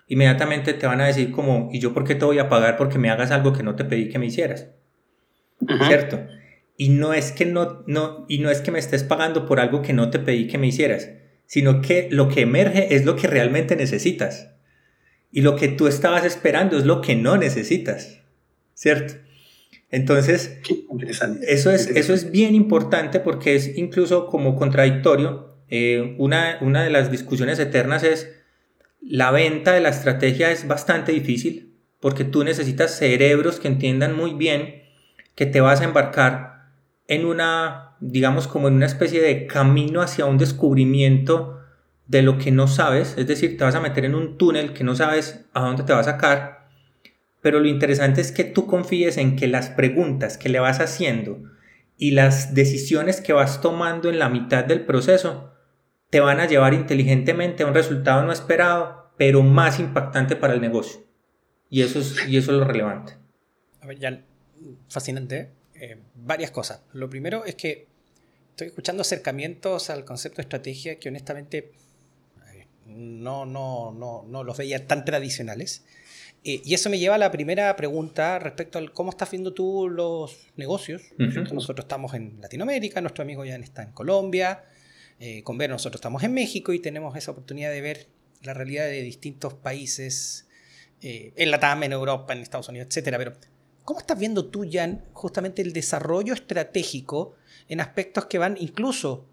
inmediatamente 0.08 0.74
te 0.74 0.86
van 0.86 1.00
a 1.00 1.06
decir 1.06 1.30
como, 1.30 1.68
¿y 1.72 1.78
yo 1.78 1.94
por 1.94 2.04
qué 2.04 2.14
te 2.14 2.24
voy 2.24 2.38
a 2.38 2.48
pagar 2.48 2.76
porque 2.76 2.98
me 2.98 3.10
hagas 3.10 3.30
algo 3.30 3.52
que 3.52 3.62
no 3.62 3.74
te 3.74 3.84
pedí 3.84 4.08
que 4.08 4.18
me 4.18 4.26
hicieras? 4.26 4.68
¿Cierto? 5.86 6.26
Y 6.76 6.88
no 6.88 7.14
es 7.14 7.32
que 7.32 7.46
no, 7.46 7.84
no, 7.86 8.26
y 8.28 8.38
no 8.38 8.50
es 8.50 8.60
que 8.60 8.72
me 8.72 8.78
estés 8.78 9.04
pagando 9.04 9.46
por 9.46 9.60
algo 9.60 9.82
que 9.82 9.92
no 9.92 10.10
te 10.10 10.18
pedí 10.18 10.48
que 10.48 10.58
me 10.58 10.66
hicieras, 10.66 11.10
sino 11.46 11.80
que 11.80 12.08
lo 12.10 12.28
que 12.28 12.40
emerge 12.40 12.94
es 12.94 13.04
lo 13.04 13.14
que 13.16 13.28
realmente 13.28 13.76
necesitas. 13.76 14.50
Y 15.30 15.42
lo 15.42 15.56
que 15.56 15.68
tú 15.68 15.86
estabas 15.86 16.24
esperando 16.24 16.76
es 16.76 16.84
lo 16.84 17.00
que 17.00 17.14
no 17.14 17.36
necesitas. 17.36 18.20
¿Cierto? 18.74 19.14
Entonces, 19.92 20.58
Eso, 21.46 21.70
es, 21.70 21.86
eso 21.86 22.14
es 22.14 22.30
bien 22.32 22.54
importante 22.54 23.20
porque 23.20 23.54
es 23.54 23.76
incluso 23.76 24.26
como 24.26 24.56
contradictorio. 24.56 25.58
Eh, 25.68 26.16
una, 26.18 26.58
una 26.62 26.82
de 26.82 26.90
las 26.90 27.10
discusiones 27.10 27.58
eternas 27.58 28.02
es 28.02 28.28
la 29.00 29.30
venta 29.30 29.72
de 29.72 29.80
la 29.80 29.90
estrategia 29.90 30.50
es 30.50 30.66
bastante 30.66 31.12
difícil 31.12 31.78
porque 32.00 32.24
tú 32.24 32.42
necesitas 32.42 32.96
cerebros 32.96 33.60
que 33.60 33.68
entiendan 33.68 34.16
muy 34.16 34.32
bien 34.34 34.82
que 35.34 35.46
te 35.46 35.60
vas 35.60 35.80
a 35.80 35.84
embarcar 35.84 36.70
en 37.06 37.26
una, 37.26 37.96
digamos, 38.00 38.48
como 38.48 38.68
en 38.68 38.74
una 38.74 38.86
especie 38.86 39.20
de 39.20 39.46
camino 39.46 40.00
hacia 40.00 40.24
un 40.24 40.38
descubrimiento 40.38 41.60
de 42.06 42.22
lo 42.22 42.38
que 42.38 42.50
no 42.50 42.66
sabes, 42.66 43.14
es 43.16 43.26
decir, 43.26 43.56
te 43.56 43.64
vas 43.64 43.74
a 43.74 43.80
meter 43.80 44.04
en 44.04 44.14
un 44.14 44.36
túnel 44.36 44.72
que 44.72 44.84
no 44.84 44.94
sabes 44.94 45.46
a 45.52 45.60
dónde 45.60 45.84
te 45.84 45.92
va 45.92 46.00
a 46.00 46.04
sacar, 46.04 46.61
pero 47.42 47.60
lo 47.60 47.68
interesante 47.68 48.20
es 48.20 48.32
que 48.32 48.44
tú 48.44 48.66
confíes 48.66 49.18
en 49.18 49.36
que 49.36 49.48
las 49.48 49.68
preguntas 49.68 50.38
que 50.38 50.48
le 50.48 50.60
vas 50.60 50.80
haciendo 50.80 51.42
y 51.98 52.12
las 52.12 52.54
decisiones 52.54 53.20
que 53.20 53.32
vas 53.32 53.60
tomando 53.60 54.08
en 54.08 54.18
la 54.18 54.28
mitad 54.28 54.64
del 54.64 54.86
proceso 54.86 55.52
te 56.08 56.20
van 56.20 56.40
a 56.40 56.46
llevar 56.46 56.72
inteligentemente 56.72 57.62
a 57.62 57.66
un 57.66 57.74
resultado 57.74 58.22
no 58.22 58.32
esperado, 58.32 59.12
pero 59.16 59.42
más 59.42 59.80
impactante 59.80 60.36
para 60.36 60.54
el 60.54 60.60
negocio. 60.60 61.00
Y 61.68 61.82
eso 61.82 61.98
es, 61.98 62.28
y 62.28 62.36
eso 62.36 62.52
es 62.52 62.58
lo 62.58 62.64
relevante. 62.64 63.14
A 63.80 63.86
ver, 63.86 63.98
Jan, 63.98 64.24
fascinante. 64.88 65.50
Eh, 65.74 65.98
varias 66.14 66.50
cosas. 66.50 66.82
Lo 66.92 67.10
primero 67.10 67.44
es 67.44 67.56
que 67.56 67.88
estoy 68.50 68.68
escuchando 68.68 69.00
acercamientos 69.00 69.90
al 69.90 70.04
concepto 70.04 70.36
de 70.36 70.42
estrategia 70.42 70.98
que 71.00 71.08
honestamente 71.08 71.72
eh, 72.52 72.66
no, 72.86 73.46
no, 73.46 73.90
no, 73.92 74.24
no 74.28 74.44
los 74.44 74.56
veía 74.58 74.86
tan 74.86 75.04
tradicionales. 75.04 75.84
Eh, 76.44 76.60
y 76.64 76.74
eso 76.74 76.90
me 76.90 76.98
lleva 76.98 77.14
a 77.14 77.18
la 77.18 77.30
primera 77.30 77.74
pregunta 77.76 78.38
respecto 78.38 78.78
al 78.78 78.92
cómo 78.92 79.10
estás 79.10 79.30
viendo 79.30 79.52
tú 79.52 79.88
los 79.88 80.36
negocios. 80.56 81.02
Nosotros 81.18 81.84
estamos 81.84 82.14
en 82.14 82.40
Latinoamérica, 82.40 83.00
nuestro 83.00 83.22
amigo 83.22 83.44
Jan 83.46 83.62
está 83.62 83.82
en 83.82 83.92
Colombia, 83.92 84.64
eh, 85.20 85.42
con 85.44 85.56
ver, 85.56 85.70
nosotros 85.70 85.98
estamos 85.98 86.24
en 86.24 86.34
México 86.34 86.72
y 86.72 86.80
tenemos 86.80 87.16
esa 87.16 87.30
oportunidad 87.30 87.70
de 87.70 87.80
ver 87.80 88.08
la 88.42 88.54
realidad 88.54 88.86
de 88.86 89.02
distintos 89.02 89.54
países, 89.54 90.48
eh, 91.00 91.32
en 91.36 91.58
TAM, 91.60 91.84
en 91.84 91.92
Europa, 91.92 92.32
en 92.32 92.40
Estados 92.40 92.68
Unidos, 92.68 92.88
etc. 92.96 93.14
Pero, 93.16 93.32
¿cómo 93.84 94.00
estás 94.00 94.18
viendo 94.18 94.46
tú, 94.46 94.68
Jan, 94.70 95.04
justamente 95.12 95.62
el 95.62 95.72
desarrollo 95.72 96.34
estratégico 96.34 97.34
en 97.68 97.80
aspectos 97.80 98.26
que 98.26 98.38
van 98.38 98.56
incluso 98.58 99.28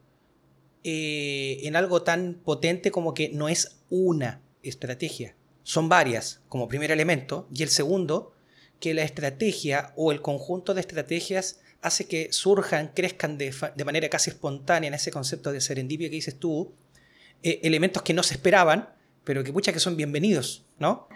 eh, 0.84 1.60
en 1.63 1.75
algo 1.75 2.04
tan 2.04 2.36
potente 2.36 2.92
como 2.92 3.13
que 3.13 3.30
no 3.30 3.50
es 3.50 3.82
una 3.89 4.42
estrategia, 4.63 5.36
son 5.63 5.89
varias 5.89 6.42
como 6.50 6.68
primer 6.68 6.92
elemento, 6.92 7.48
y 7.54 7.63
el 7.63 7.70
segundo, 7.70 8.34
que 8.80 8.93
la 8.93 9.04
estrategia 9.04 9.93
o 9.95 10.12
el 10.12 10.22
conjunto 10.22 10.74
de 10.74 10.82
estrategias 10.82 11.60
hace 11.82 12.08
que 12.08 12.32
surjan, 12.32 12.91
crezcan 12.93 13.38
de, 13.38 13.54
manera 13.86 14.10
casi 14.10 14.30
espontánea 14.32 14.88
en 14.88 14.93
ese 14.93 15.12
concepto 15.12 15.52
de 15.52 15.62
serendipia 15.62 16.10
que 16.10 16.15
dices 16.15 16.38
tú, 16.38 16.74
eh, 17.41 17.60
elementos 17.63 18.04
que 18.04 18.13
no 18.13 18.24
se 18.24 18.36
esperaban, 18.36 18.89
pero 19.24 19.43
que 19.43 19.52
muchas 19.52 19.74
que 19.74 19.80
son 19.80 19.95
bienvenidos, 19.95 20.65
¿no? 20.78 21.08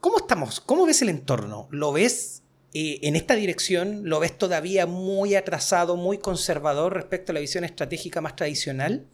¿Cómo 0.00 0.18
estamos? 0.18 0.60
¿Cómo 0.60 0.86
ves 0.86 1.02
el 1.02 1.08
entorno? 1.08 1.68
¿Lo 1.70 1.92
ves 1.92 2.42
eh, 2.72 3.00
en 3.02 3.16
esta 3.16 3.34
dirección? 3.34 4.08
¿Lo 4.08 4.20
ves 4.20 4.36
todavía 4.36 4.86
muy 4.86 5.34
atrasado, 5.34 5.96
muy 5.96 6.18
conservador 6.18 6.94
respecto 6.94 7.32
a 7.32 7.34
la 7.34 7.40
visión 7.40 7.64
estratégica 7.64 8.20
más 8.20 8.36
tradicional? 8.36 9.06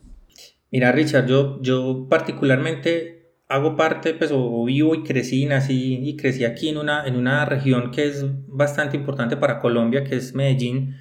Mira, 0.71 0.93
Richard, 0.93 1.27
yo, 1.27 1.61
yo 1.62 2.07
particularmente 2.09 3.24
hago 3.55 3.77
parte, 3.77 4.14
pues, 4.14 4.31
o, 4.33 4.64
vivo 4.64 4.95
y 4.95 5.05
crecí, 5.05 5.47
nací 5.47 6.01
y 6.03 6.17
crecí 6.17 6.45
aquí 6.45 6.69
en 6.69 6.79
una, 6.79 7.07
en 7.07 7.17
una 7.17 7.45
región 7.45 7.90
que 7.93 8.07
es 8.07 8.25
bastante 8.49 8.97
importante 8.97 9.37
para 9.37 9.61
Colombia, 9.61 10.03
que 10.05 10.17
es 10.17 10.35
Medellín, 10.35 10.97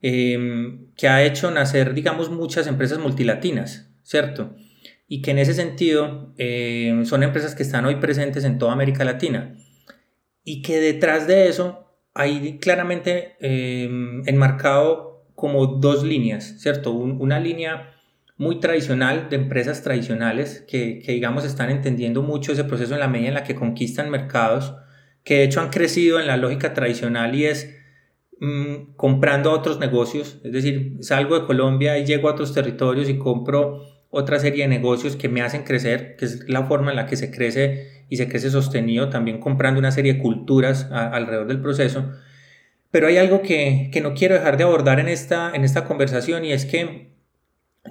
em, 0.00 0.92
que 0.96 1.08
ha 1.08 1.22
hecho 1.22 1.50
nacer, 1.50 1.94
digamos, 1.94 2.30
muchas 2.30 2.66
empresas 2.66 2.98
multilatinas, 2.98 3.90
¿cierto? 4.02 4.56
Y 5.06 5.20
que 5.22 5.32
en 5.32 5.38
ese 5.38 5.54
sentido 5.54 6.32
em, 6.38 7.04
son 7.04 7.22
empresas 7.22 7.54
que 7.54 7.62
están 7.62 7.84
hoy 7.84 7.96
presentes 7.96 8.44
en 8.44 8.58
toda 8.58 8.72
América 8.72 9.04
Latina. 9.04 9.54
Y 10.44 10.62
que 10.62 10.80
detrás 10.80 11.26
de 11.26 11.48
eso 11.48 11.86
hay 12.14 12.58
claramente 12.58 13.36
em, 13.40 14.22
enmarcado 14.26 15.26
como 15.34 15.66
dos 15.66 16.04
líneas, 16.04 16.56
¿cierto? 16.58 16.92
una 16.92 17.40
línea 17.40 17.90
muy 18.42 18.58
tradicional, 18.58 19.28
de 19.30 19.36
empresas 19.36 19.84
tradicionales 19.84 20.64
que, 20.66 21.00
digamos 21.06 21.44
están 21.44 21.70
entendiendo 21.70 22.22
mucho 22.22 22.50
ese 22.50 22.64
proceso 22.64 22.94
en 22.94 22.98
la 22.98 23.06
medida 23.06 23.28
en 23.28 23.34
la 23.34 23.44
que 23.44 23.54
conquistan 23.54 24.10
mercados, 24.10 24.74
que 25.22 25.36
de 25.36 25.44
hecho 25.44 25.60
han 25.60 25.70
crecido 25.70 26.18
en 26.18 26.26
la 26.26 26.36
lógica 26.36 26.74
tradicional 26.74 27.36
y 27.36 27.44
es 27.44 27.72
mm, 28.40 28.96
comprando 28.96 29.52
otros 29.52 29.78
negocios, 29.78 30.40
es 30.42 30.50
decir, 30.50 30.96
salgo 31.02 31.38
de 31.38 31.46
Colombia 31.46 31.96
y 31.98 32.04
llego 32.04 32.28
a 32.28 32.32
otros 32.32 32.52
territorios 32.52 33.08
y 33.08 33.16
compro 33.16 33.84
otra 34.10 34.40
serie 34.40 34.64
de 34.64 34.68
negocios 34.68 35.14
que 35.14 35.28
me 35.28 35.40
hacen 35.40 35.62
crecer, 35.62 36.16
que 36.16 36.24
es 36.24 36.48
la 36.48 36.64
forma 36.64 36.90
en 36.90 36.96
la 36.96 37.06
que 37.06 37.14
se 37.14 37.30
crece 37.30 38.04
y 38.08 38.16
se 38.16 38.28
crece 38.28 38.50
sostenido, 38.50 39.08
también 39.08 39.38
comprando 39.38 39.78
una 39.78 39.92
serie 39.92 40.14
de 40.14 40.18
culturas 40.18 40.88
alrededor 40.90 41.46
del 41.46 41.60
proceso. 41.60 42.10
Pero 42.90 43.06
hay 43.06 43.18
algo 43.18 43.40
que, 43.40 43.88
que, 43.92 44.00
no 44.00 44.14
quiero 44.14 44.34
dejar 44.34 44.56
de 44.56 44.64
abordar 44.64 44.98
en 44.98 45.08
esta, 45.08 45.52
en 45.54 45.62
esta 45.62 45.84
conversación 45.84 46.44
y 46.44 46.52
es 46.52 46.66
que 46.66 47.12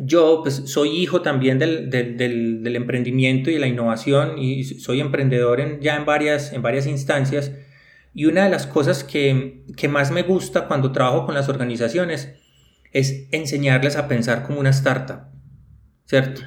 yo 0.03 0.41
pues, 0.41 0.63
soy 0.65 0.89
hijo 0.89 1.21
también 1.21 1.59
del, 1.59 1.89
del, 1.89 2.17
del, 2.17 2.75
emprendimiento 2.75 3.49
y 3.49 3.53
de 3.53 3.59
la 3.59 3.67
innovación 3.67 4.39
y 4.39 4.63
soy 4.63 4.99
emprendedor 4.99 5.59
en, 5.59 5.79
ya 5.79 5.95
en 5.95 6.05
varias, 6.05 6.53
en 6.53 6.61
varias 6.61 6.87
instancias. 6.87 7.51
Y 8.13 8.25
una 8.25 8.43
de 8.43 8.49
las 8.49 8.67
cosas 8.67 9.03
que, 9.03 9.63
que 9.77 9.87
más 9.87 10.11
me 10.11 10.23
gusta 10.23 10.67
cuando 10.67 10.91
trabajo 10.91 11.25
con 11.25 11.35
las 11.35 11.49
organizaciones 11.49 12.33
es 12.91 13.27
enseñarles 13.31 13.95
a 13.95 14.07
pensar 14.07 14.43
como 14.45 14.59
una 14.59 14.71
startup, 14.71 15.27
¿cierto? 16.05 16.41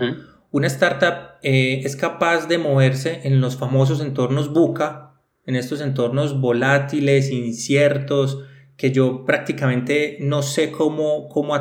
Una 0.51 0.67
startup 0.67 1.39
eh, 1.43 1.81
es 1.85 1.97
capaz 1.97 2.49
de 2.49 2.59
moverse 2.59 3.21
en 3.25 3.41
los 3.41 3.57
famosos 3.57 4.01
entornos 4.01 4.53
buca, 4.53 5.15
en 5.47 5.57
estos 5.57 5.81
entornos 5.81 6.41
volátiles, 6.41 7.31
inciertos, 7.31 8.45
que 8.77 8.91
yo 8.91 9.25
prácticamente 9.25 10.19
no 10.21 10.43
sé 10.43 10.71
cómo, 10.71 11.29
cómo, 11.29 11.55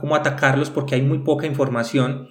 cómo 0.00 0.16
atacarlos 0.16 0.70
porque 0.70 0.94
hay 0.94 1.02
muy 1.02 1.18
poca 1.20 1.46
información. 1.46 2.28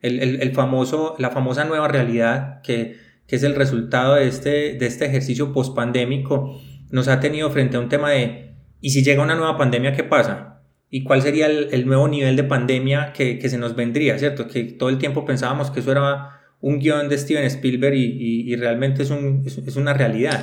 El, 0.00 0.20
el, 0.40 0.52
famoso, 0.52 1.14
la 1.18 1.28
famosa 1.28 1.64
nueva 1.64 1.86
realidad 1.86 2.62
que, 2.62 2.96
que, 3.26 3.36
es 3.36 3.42
el 3.42 3.54
resultado 3.54 4.14
de 4.14 4.28
este, 4.28 4.72
de 4.72 4.86
este 4.86 5.04
ejercicio 5.04 5.52
pospandémico 5.52 6.58
nos 6.90 7.06
ha 7.08 7.20
tenido 7.20 7.50
frente 7.50 7.76
a 7.76 7.80
un 7.80 7.90
tema 7.90 8.10
de 8.10 8.54
¿y 8.80 8.90
si 8.90 9.04
llega 9.04 9.22
una 9.22 9.34
nueva 9.34 9.58
pandemia 9.58 9.92
qué 9.92 10.02
pasa? 10.02 10.62
¿Y 10.88 11.04
cuál 11.04 11.20
sería 11.20 11.46
el, 11.46 11.68
el 11.72 11.86
nuevo 11.86 12.08
nivel 12.08 12.34
de 12.34 12.44
pandemia 12.44 13.12
que, 13.12 13.38
que, 13.38 13.48
se 13.50 13.58
nos 13.58 13.76
vendría? 13.76 14.18
¿Cierto? 14.18 14.48
Que 14.48 14.64
todo 14.64 14.88
el 14.88 14.96
tiempo 14.96 15.26
pensábamos 15.26 15.70
que 15.70 15.80
eso 15.80 15.92
era 15.92 16.40
un 16.60 16.78
guion 16.78 17.08
de 17.08 17.18
Steven 17.18 17.44
Spielberg 17.44 17.94
y, 17.94 18.52
y, 18.52 18.56
realmente 18.56 19.02
es, 19.02 19.10
un, 19.10 19.44
es, 19.46 19.76
una 19.76 19.94
realidad. 19.94 20.40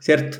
¿Cierto? 0.00 0.38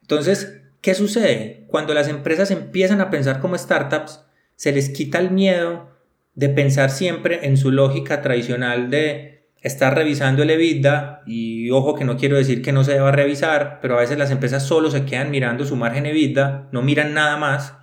Entonces, 0.00 0.61
¿Qué 0.82 0.94
sucede? 0.94 1.64
Cuando 1.68 1.94
las 1.94 2.08
empresas 2.08 2.50
empiezan 2.50 3.00
a 3.00 3.08
pensar 3.08 3.38
como 3.38 3.56
startups, 3.56 4.24
se 4.56 4.72
les 4.72 4.90
quita 4.90 5.20
el 5.20 5.30
miedo 5.30 5.88
de 6.34 6.48
pensar 6.48 6.90
siempre 6.90 7.46
en 7.46 7.56
su 7.56 7.70
lógica 7.70 8.20
tradicional 8.20 8.90
de 8.90 9.46
estar 9.60 9.94
revisando 9.94 10.42
el 10.42 10.50
EBITDA 10.50 11.22
y 11.24 11.70
ojo 11.70 11.94
que 11.94 12.04
no 12.04 12.16
quiero 12.16 12.36
decir 12.36 12.62
que 12.62 12.72
no 12.72 12.82
se 12.82 12.94
deba 12.94 13.12
revisar, 13.12 13.78
pero 13.80 13.96
a 13.96 14.00
veces 14.00 14.18
las 14.18 14.32
empresas 14.32 14.66
solo 14.66 14.90
se 14.90 15.04
quedan 15.04 15.30
mirando 15.30 15.64
su 15.64 15.76
margen 15.76 16.04
EBITDA, 16.04 16.70
no 16.72 16.82
miran 16.82 17.14
nada 17.14 17.36
más, 17.36 17.74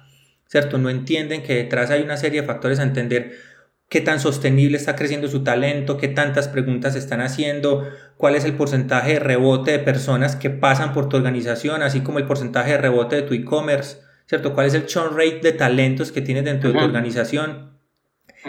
¿cierto? 0.48 0.78
No 0.78 0.90
entienden 0.90 1.42
que 1.42 1.56
detrás 1.56 1.92
hay 1.92 2.02
una 2.02 2.18
serie 2.18 2.42
de 2.42 2.48
factores 2.48 2.80
a 2.80 2.84
entender 2.84 3.32
qué 3.90 4.02
tan 4.02 4.20
sostenible 4.20 4.78
está 4.78 4.96
creciendo 4.96 5.28
su 5.28 5.44
talento, 5.44 5.98
qué 5.98 6.08
tantas 6.08 6.48
preguntas 6.48 6.96
están 6.96 7.22
haciendo, 7.22 7.88
cuál 8.18 8.36
es 8.36 8.46
el 8.46 8.54
porcentaje 8.54 9.14
de 9.14 9.20
rebote 9.20 9.72
de 9.72 9.80
personas 9.80 10.36
que 10.36 10.52
pasan 10.52 10.94
por 10.94 11.10
tu 11.10 11.18
organización, 11.18 11.82
así 11.82 12.02
como 12.02 12.20
el 12.20 12.26
porcentaje 12.26 12.72
de 12.72 12.78
rebote 12.78 13.16
de 13.16 13.22
tu 13.24 13.34
e-commerce, 13.34 13.98
¿cierto? 14.28 14.54
¿Cuál 14.54 14.68
es 14.68 14.76
el 14.76 14.86
churn 14.86 15.18
rate 15.18 15.40
de 15.42 15.54
talentos 15.54 16.12
que 16.12 16.22
tienes 16.22 16.46
dentro 16.46 16.72
de 16.72 16.78
tu 16.78 16.86
organización? 16.86 17.72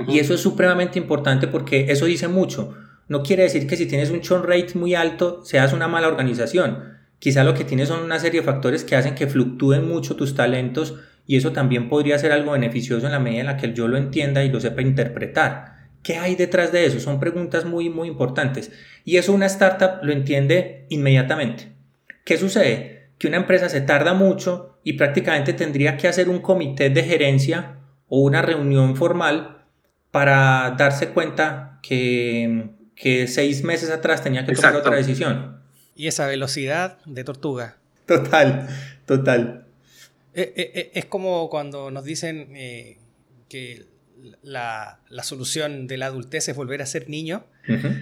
Y 0.06 0.18
eso 0.18 0.34
es 0.34 0.40
supremamente 0.40 0.98
importante 0.98 1.48
porque 1.48 1.86
eso 1.90 2.04
dice 2.04 2.28
mucho. 2.28 2.76
No 3.08 3.22
quiere 3.22 3.42
decir 3.44 3.66
que 3.66 3.76
si 3.76 3.86
tienes 3.86 4.10
un 4.10 4.20
churn 4.20 4.44
rate 4.44 4.72
muy 4.74 4.94
alto 4.94 5.42
seas 5.44 5.72
una 5.72 5.88
mala 5.88 6.08
organización. 6.08 6.98
Quizá 7.18 7.44
lo 7.44 7.54
que 7.54 7.64
tienes 7.64 7.88
son 7.88 8.02
una 8.02 8.18
serie 8.18 8.40
de 8.40 8.46
factores 8.46 8.84
que 8.84 8.94
hacen 8.94 9.14
que 9.14 9.26
fluctúen 9.26 9.88
mucho 9.88 10.16
tus 10.16 10.34
talentos 10.34 10.96
y 11.30 11.36
eso 11.36 11.52
también 11.52 11.88
podría 11.88 12.18
ser 12.18 12.32
algo 12.32 12.50
beneficioso 12.50 13.06
en 13.06 13.12
la 13.12 13.20
medida 13.20 13.38
en 13.42 13.46
la 13.46 13.56
que 13.56 13.72
yo 13.72 13.86
lo 13.86 13.96
entienda 13.96 14.42
y 14.42 14.48
lo 14.48 14.58
sepa 14.58 14.82
interpretar. 14.82 15.76
¿Qué 16.02 16.16
hay 16.16 16.34
detrás 16.34 16.72
de 16.72 16.86
eso? 16.86 16.98
Son 16.98 17.20
preguntas 17.20 17.64
muy, 17.64 17.88
muy 17.88 18.08
importantes. 18.08 18.72
Y 19.04 19.16
eso 19.16 19.32
una 19.32 19.46
startup 19.46 20.02
lo 20.02 20.12
entiende 20.12 20.86
inmediatamente. 20.88 21.68
¿Qué 22.24 22.36
sucede? 22.36 23.10
Que 23.16 23.28
una 23.28 23.36
empresa 23.36 23.68
se 23.68 23.80
tarda 23.80 24.12
mucho 24.12 24.80
y 24.82 24.94
prácticamente 24.94 25.52
tendría 25.52 25.96
que 25.96 26.08
hacer 26.08 26.28
un 26.28 26.40
comité 26.40 26.90
de 26.90 27.04
gerencia 27.04 27.76
o 28.08 28.22
una 28.22 28.42
reunión 28.42 28.96
formal 28.96 29.66
para 30.10 30.74
darse 30.76 31.10
cuenta 31.10 31.78
que, 31.80 32.70
que 32.96 33.28
seis 33.28 33.62
meses 33.62 33.92
atrás 33.92 34.24
tenía 34.24 34.44
que 34.44 34.52
tomar 34.52 34.74
otra 34.74 34.96
decisión. 34.96 35.60
Y 35.94 36.08
esa 36.08 36.26
velocidad 36.26 36.98
de 37.06 37.22
tortuga. 37.22 37.76
Total, 38.06 38.66
total. 39.06 39.69
Eh, 40.40 40.54
eh, 40.56 40.72
eh, 40.74 40.90
es 40.94 41.04
como 41.04 41.50
cuando 41.50 41.90
nos 41.90 42.02
dicen 42.02 42.54
que 43.48 43.86
la, 44.42 45.00
solución 45.22 45.86
de 45.86 45.98
la 45.98 46.06
adultez 46.06 46.48
es 46.48 46.56
volver 46.56 46.80
a 46.80 46.86
ser 46.86 47.10
niño. 47.10 47.44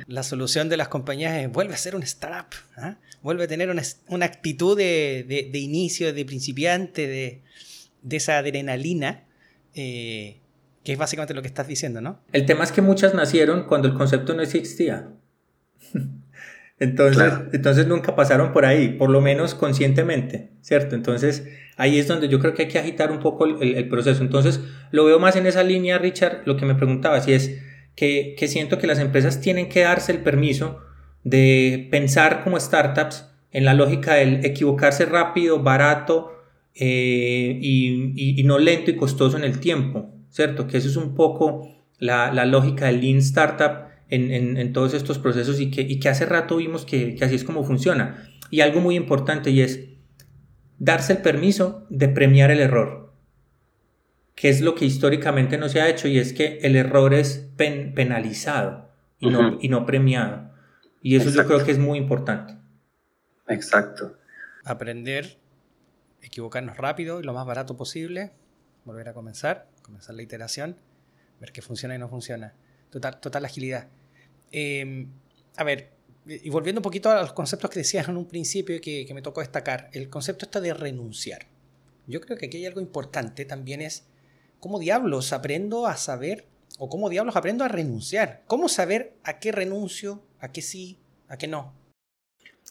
La 0.06 0.22
solución 0.22 0.68
de 0.68 0.76
las 0.76 0.86
compañías 0.86 1.34
es 1.36 1.50
vuelve 1.50 1.74
a 1.74 1.76
ser 1.76 1.96
un 1.96 2.04
startup. 2.04 2.54
¿ah? 2.76 2.96
Vuelve 3.22 3.44
a 3.44 3.48
tener 3.48 3.70
una, 3.70 4.24
actitud 4.24 4.76
de, 4.76 5.50
inicio, 5.52 6.12
de 6.14 6.24
principiante, 6.24 7.08
de, 7.08 8.16
esa 8.16 8.38
adrenalina, 8.38 9.24
que 9.74 10.40
es 10.84 10.96
básicamente 10.96 11.34
lo 11.34 11.42
que 11.42 11.48
estás 11.48 11.66
diciendo, 11.66 12.00
¿no? 12.00 12.20
El 12.32 12.46
tema 12.46 12.62
es 12.62 12.70
que 12.70 12.82
muchas 12.82 13.14
nacieron 13.14 13.64
cuando 13.64 13.88
el 13.88 13.94
concepto 13.94 14.32
no 14.34 14.42
existía. 14.42 15.08
Entonces, 16.80 17.32
entonces 17.52 17.88
nunca 17.88 18.14
pasaron 18.14 18.52
por 18.52 18.64
ahí, 18.64 18.90
por 18.90 19.10
lo 19.10 19.20
menos 19.20 19.56
conscientemente, 19.56 20.52
¿cierto? 20.60 20.94
Entonces 20.94 21.42
ahí 21.78 21.98
es 21.98 22.06
donde 22.06 22.28
yo 22.28 22.38
creo 22.38 22.52
que 22.52 22.62
hay 22.62 22.68
que 22.68 22.78
agitar 22.78 23.10
un 23.10 23.20
poco 23.20 23.46
el, 23.46 23.88
proceso. 23.88 24.22
Entonces 24.22 24.60
lo 24.90 25.06
veo 25.06 25.18
más 25.18 25.36
en 25.36 25.46
esa 25.46 25.62
línea, 25.62 25.96
Richard, 25.96 26.42
lo 26.44 26.56
que 26.56 26.66
me 26.66 26.74
preguntaba, 26.74 27.20
si 27.22 27.32
es 27.32 27.62
que, 27.96 28.34
que, 28.38 28.46
siento 28.48 28.78
que 28.78 28.86
las 28.86 28.98
empresas 28.98 29.40
tienen 29.40 29.70
que 29.70 29.80
darse 29.80 30.12
el 30.12 30.22
permiso 30.22 30.80
de 31.24 31.88
pensar 31.90 32.44
como 32.44 32.60
startups 32.60 33.26
en 33.50 33.64
la 33.64 33.74
lógica 33.74 34.14
del 34.14 34.44
equivocarse 34.44 35.06
rápido, 35.06 35.62
barato 35.62 36.32
eh, 36.74 37.58
y, 37.60 38.40
y, 38.40 38.44
no 38.44 38.58
lento 38.58 38.90
y 38.90 38.96
costoso 38.96 39.36
en 39.38 39.44
el 39.44 39.58
tiempo, 39.58 40.14
¿cierto? 40.28 40.66
Que 40.66 40.76
eso 40.76 40.88
es 40.88 40.96
un 40.96 41.14
poco 41.14 41.66
la, 41.98 42.32
la 42.32 42.44
lógica 42.44 42.86
del 42.86 43.00
Lean 43.00 43.18
Startup 43.18 43.88
en, 44.10 44.72
todos 44.72 44.94
estos 44.94 45.18
procesos 45.18 45.60
y 45.60 45.70
que, 45.70 45.82
y 45.82 45.98
que 45.98 46.08
hace 46.08 46.26
rato 46.26 46.56
vimos 46.56 46.84
que, 46.84 47.16
así 47.20 47.34
es 47.34 47.44
como 47.44 47.64
funciona. 47.64 48.28
Y 48.50 48.60
algo 48.60 48.80
muy 48.80 48.96
importante 48.96 49.50
y 49.50 49.60
es 49.60 49.87
darse 50.78 51.14
el 51.14 51.18
permiso 51.18 51.86
de 51.90 52.08
premiar 52.08 52.50
el 52.50 52.60
error, 52.60 53.12
que 54.34 54.48
es 54.48 54.60
lo 54.60 54.74
que 54.74 54.84
históricamente 54.84 55.58
no 55.58 55.68
se 55.68 55.80
ha 55.80 55.88
hecho 55.88 56.08
y 56.08 56.18
es 56.18 56.32
que 56.32 56.58
el 56.62 56.76
error 56.76 57.14
es 57.14 57.50
penalizado 57.56 58.88
y, 59.18 59.30
no, 59.30 59.58
y 59.60 59.68
no 59.68 59.84
premiado. 59.84 60.50
Y 61.02 61.16
eso 61.16 61.30
yo 61.30 61.46
creo 61.46 61.64
que 61.64 61.72
es 61.72 61.78
muy 61.78 61.98
importante. 61.98 62.56
Exacto. 63.48 64.16
Aprender, 64.64 65.38
equivocarnos 66.22 66.76
rápido 66.76 67.20
y 67.20 67.22
lo 67.22 67.32
más 67.32 67.46
barato 67.46 67.76
posible, 67.76 68.32
volver 68.84 69.08
a 69.08 69.14
comenzar, 69.14 69.68
comenzar 69.82 70.14
la 70.14 70.22
iteración, 70.22 70.76
ver 71.40 71.52
qué 71.52 71.62
funciona 71.62 71.94
y 71.94 71.98
no 71.98 72.08
funciona. 72.08 72.54
Total, 72.90 73.20
total 73.20 73.44
agilidad. 73.44 73.88
Em, 74.50 75.10
a 75.56 75.64
ver, 75.64 75.90
y 76.28 76.50
volviendo 76.50 76.80
un 76.80 76.82
poquito 76.82 77.10
a 77.10 77.22
los 77.22 77.32
conceptos 77.32 77.70
que 77.70 77.80
decías 77.80 78.08
en 78.08 78.16
un 78.16 78.26
principio 78.26 78.80
que, 78.82 79.06
que 79.06 79.14
me 79.14 79.22
tocó 79.22 79.40
destacar, 79.40 79.88
el 79.92 80.10
concepto 80.10 80.44
está 80.44 80.60
de 80.60 80.74
renunciar. 80.74 81.46
Yo 82.06 82.20
creo 82.20 82.36
que 82.36 82.46
aquí 82.46 82.58
hay 82.58 82.66
algo 82.66 82.80
importante 82.80 83.44
también 83.46 83.80
es 83.80 84.06
cómo 84.60 84.78
diablos 84.78 85.32
aprendo 85.32 85.86
a 85.86 85.96
saber 85.96 86.46
o 86.78 86.88
cómo 86.88 87.08
diablos 87.08 87.36
aprendo 87.36 87.64
a 87.64 87.68
renunciar. 87.68 88.42
¿Cómo 88.46 88.68
saber 88.68 89.14
a 89.24 89.38
qué 89.38 89.52
renuncio, 89.52 90.22
a 90.40 90.52
qué 90.52 90.62
sí, 90.62 90.98
a 91.28 91.36
qué 91.38 91.48
no? 91.48 91.72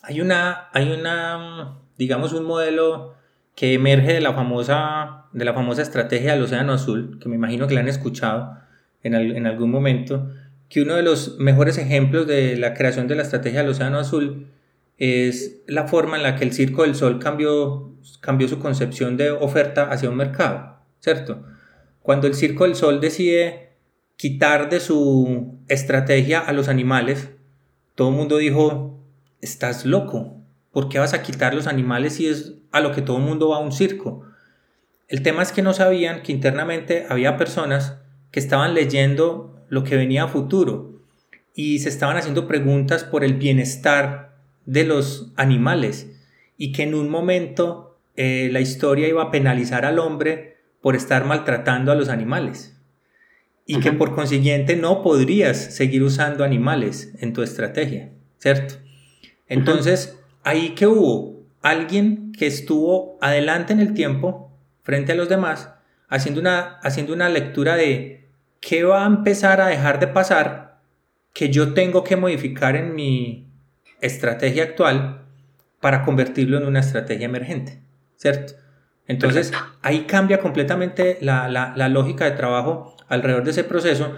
Hay 0.04 0.22
una, 0.22 0.70
hay 0.72 0.92
una, 0.92 1.80
digamos, 1.98 2.34
un 2.34 2.46
modelo 2.46 3.16
que 3.56 3.74
emerge 3.74 4.14
de 4.14 4.22
la 4.22 4.34
famosa, 4.34 5.26
de 5.34 5.46
la 5.46 5.54
famosa 5.54 5.82
estrategia 5.82 6.34
del 6.34 6.44
Océano 6.44 6.74
Azul, 6.74 7.18
que 7.20 7.28
me 7.28 7.36
imagino 7.36 7.68
que 7.68 7.74
la 7.74 7.80
han 7.80 7.88
escuchado 7.88 8.56
en 9.02 9.48
algún 9.48 9.72
momento, 9.72 10.30
que 10.70 10.82
uno 10.82 10.96
de 10.96 11.04
los 11.04 11.38
mejores 11.40 11.78
ejemplos 11.78 12.28
de 12.28 12.58
la 12.58 12.74
creación 12.74 13.08
de 13.08 13.16
la 13.16 13.24
estrategia 13.24 13.62
del 13.62 13.72
Océano 13.72 14.00
Azul 14.00 14.48
es 14.98 15.62
la 15.68 15.88
forma 15.88 16.18
en 16.18 16.24
la 16.24 16.36
que 16.36 16.44
el 16.44 16.54
Circo 16.54 16.82
del 16.82 16.96
Sol 16.96 17.20
cambió, 17.20 17.94
cambió 18.20 18.48
su 18.48 18.60
concepción 18.60 19.16
de 19.16 19.32
oferta 19.32 19.90
hacia 19.92 20.10
un 20.10 20.18
mercado, 20.18 20.78
¿cierto? 21.00 21.44
Cuando 22.02 22.28
el 22.28 22.34
Circo 22.34 22.64
del 22.64 22.76
Sol 22.76 23.00
decide 23.00 23.76
quitar 24.16 24.70
de 24.70 24.80
su 24.80 25.60
estrategia 25.68 26.40
a 26.40 26.52
los 26.54 26.68
animales, 26.68 27.30
todo 27.96 28.10
el 28.10 28.16
mundo 28.16 28.38
dijo, 28.38 29.00
estás 29.42 29.86
loco, 29.86 30.38
¿por 30.72 30.90
qué 30.90 31.00
vas 31.00 31.14
a 31.14 31.22
quitar 31.22 31.54
los 31.54 31.68
animales 31.68 32.14
si 32.16 32.28
es 32.28 32.56
a 32.72 32.80
lo 32.80 32.92
que 32.92 33.02
todo 33.02 33.18
el 33.18 33.24
mundo 33.24 33.50
va 33.50 33.58
a 33.58 33.60
un 33.60 33.72
circo? 33.72 34.24
El 35.08 35.22
tema 35.22 35.42
es 35.42 35.52
que 35.52 35.62
no 35.62 35.74
sabían 35.74 36.24
que 36.24 36.32
internamente 36.32 37.06
había 37.10 37.38
personas 37.38 37.98
que 38.32 38.40
estaban 38.40 38.74
leyendo 38.74 39.57
lo 39.70 39.84
que 39.84 39.96
venía 39.96 40.24
a 40.24 40.28
futuro. 40.28 41.02
Y 41.54 41.80
se 41.80 41.90
estaban 41.90 42.18
haciendo 42.18 42.48
preguntas 42.48 43.04
por 43.04 43.24
el 43.24 43.34
bienestar 43.34 44.38
de 44.66 44.84
los 44.84 45.32
animales 45.38 46.12
y 46.58 46.72
que 46.72 46.84
en 46.84 46.94
un 46.94 47.10
momento 47.10 47.98
eh, 48.16 48.50
la 48.52 48.60
historia 48.60 49.08
iba 49.08 49.24
a 49.24 49.32
penalizar 49.32 49.86
al 49.86 50.00
hombre 50.00 50.58
por 50.82 50.96
estar 50.96 51.26
maltratando 51.26 51.92
a 51.92 51.96
los 51.96 52.10
animales. 52.10 52.76
Y 53.66 53.80
que 53.80 53.92
por 53.92 54.16
consiguiente 54.16 54.78
no 54.78 55.04
podrías 55.04 55.58
seguir 55.58 56.02
usando 56.02 56.46
animales 56.46 57.14
en 57.20 57.34
tu 57.34 57.44
estrategia, 57.44 58.12
¿cierto? 58.38 58.76
Entonces, 59.50 60.20
ahí 60.44 60.70
que 60.70 60.88
hubo 60.88 61.46
alguien 61.62 62.32
que 62.32 62.48
estuvo 62.48 63.18
adelante 63.20 63.74
en 63.74 63.82
el 63.82 63.94
tiempo 63.94 64.54
frente 64.84 65.12
a 65.12 65.16
los 65.16 65.28
demás, 65.28 65.74
haciendo 66.08 66.40
una, 66.40 66.80
haciendo 66.80 67.14
una 67.14 67.28
lectura 67.28 67.76
de 67.76 68.27
¿qué 68.60 68.84
va 68.84 69.04
a 69.04 69.08
empezar 69.08 69.62
a 69.62 69.68
dejar 69.68 70.00
de 70.00 70.08
pasar 70.08 70.80
que 71.34 71.50
yo 71.50 71.74
tengo 71.74 72.04
que 72.04 72.16
modificar 72.16 72.76
en 72.76 72.96
mi 72.96 73.48
estrategia 74.02 74.64
actual 74.64 75.22
para 75.80 76.04
convertirlo 76.04 76.58
en 76.58 76.66
una 76.66 76.80
estrategia 76.80 77.26
emergente? 77.26 77.82
¿Cierto? 78.16 78.54
Entonces 79.08 79.54
ahí 79.82 80.02
cambia 80.02 80.40
completamente 80.40 81.18
la, 81.22 81.48
la, 81.48 81.90
lógica 81.90 82.26
de 82.26 82.32
trabajo 82.32 82.98
alrededor 83.08 83.46
de 83.46 83.52
ese 83.52 83.64
proceso 83.64 84.16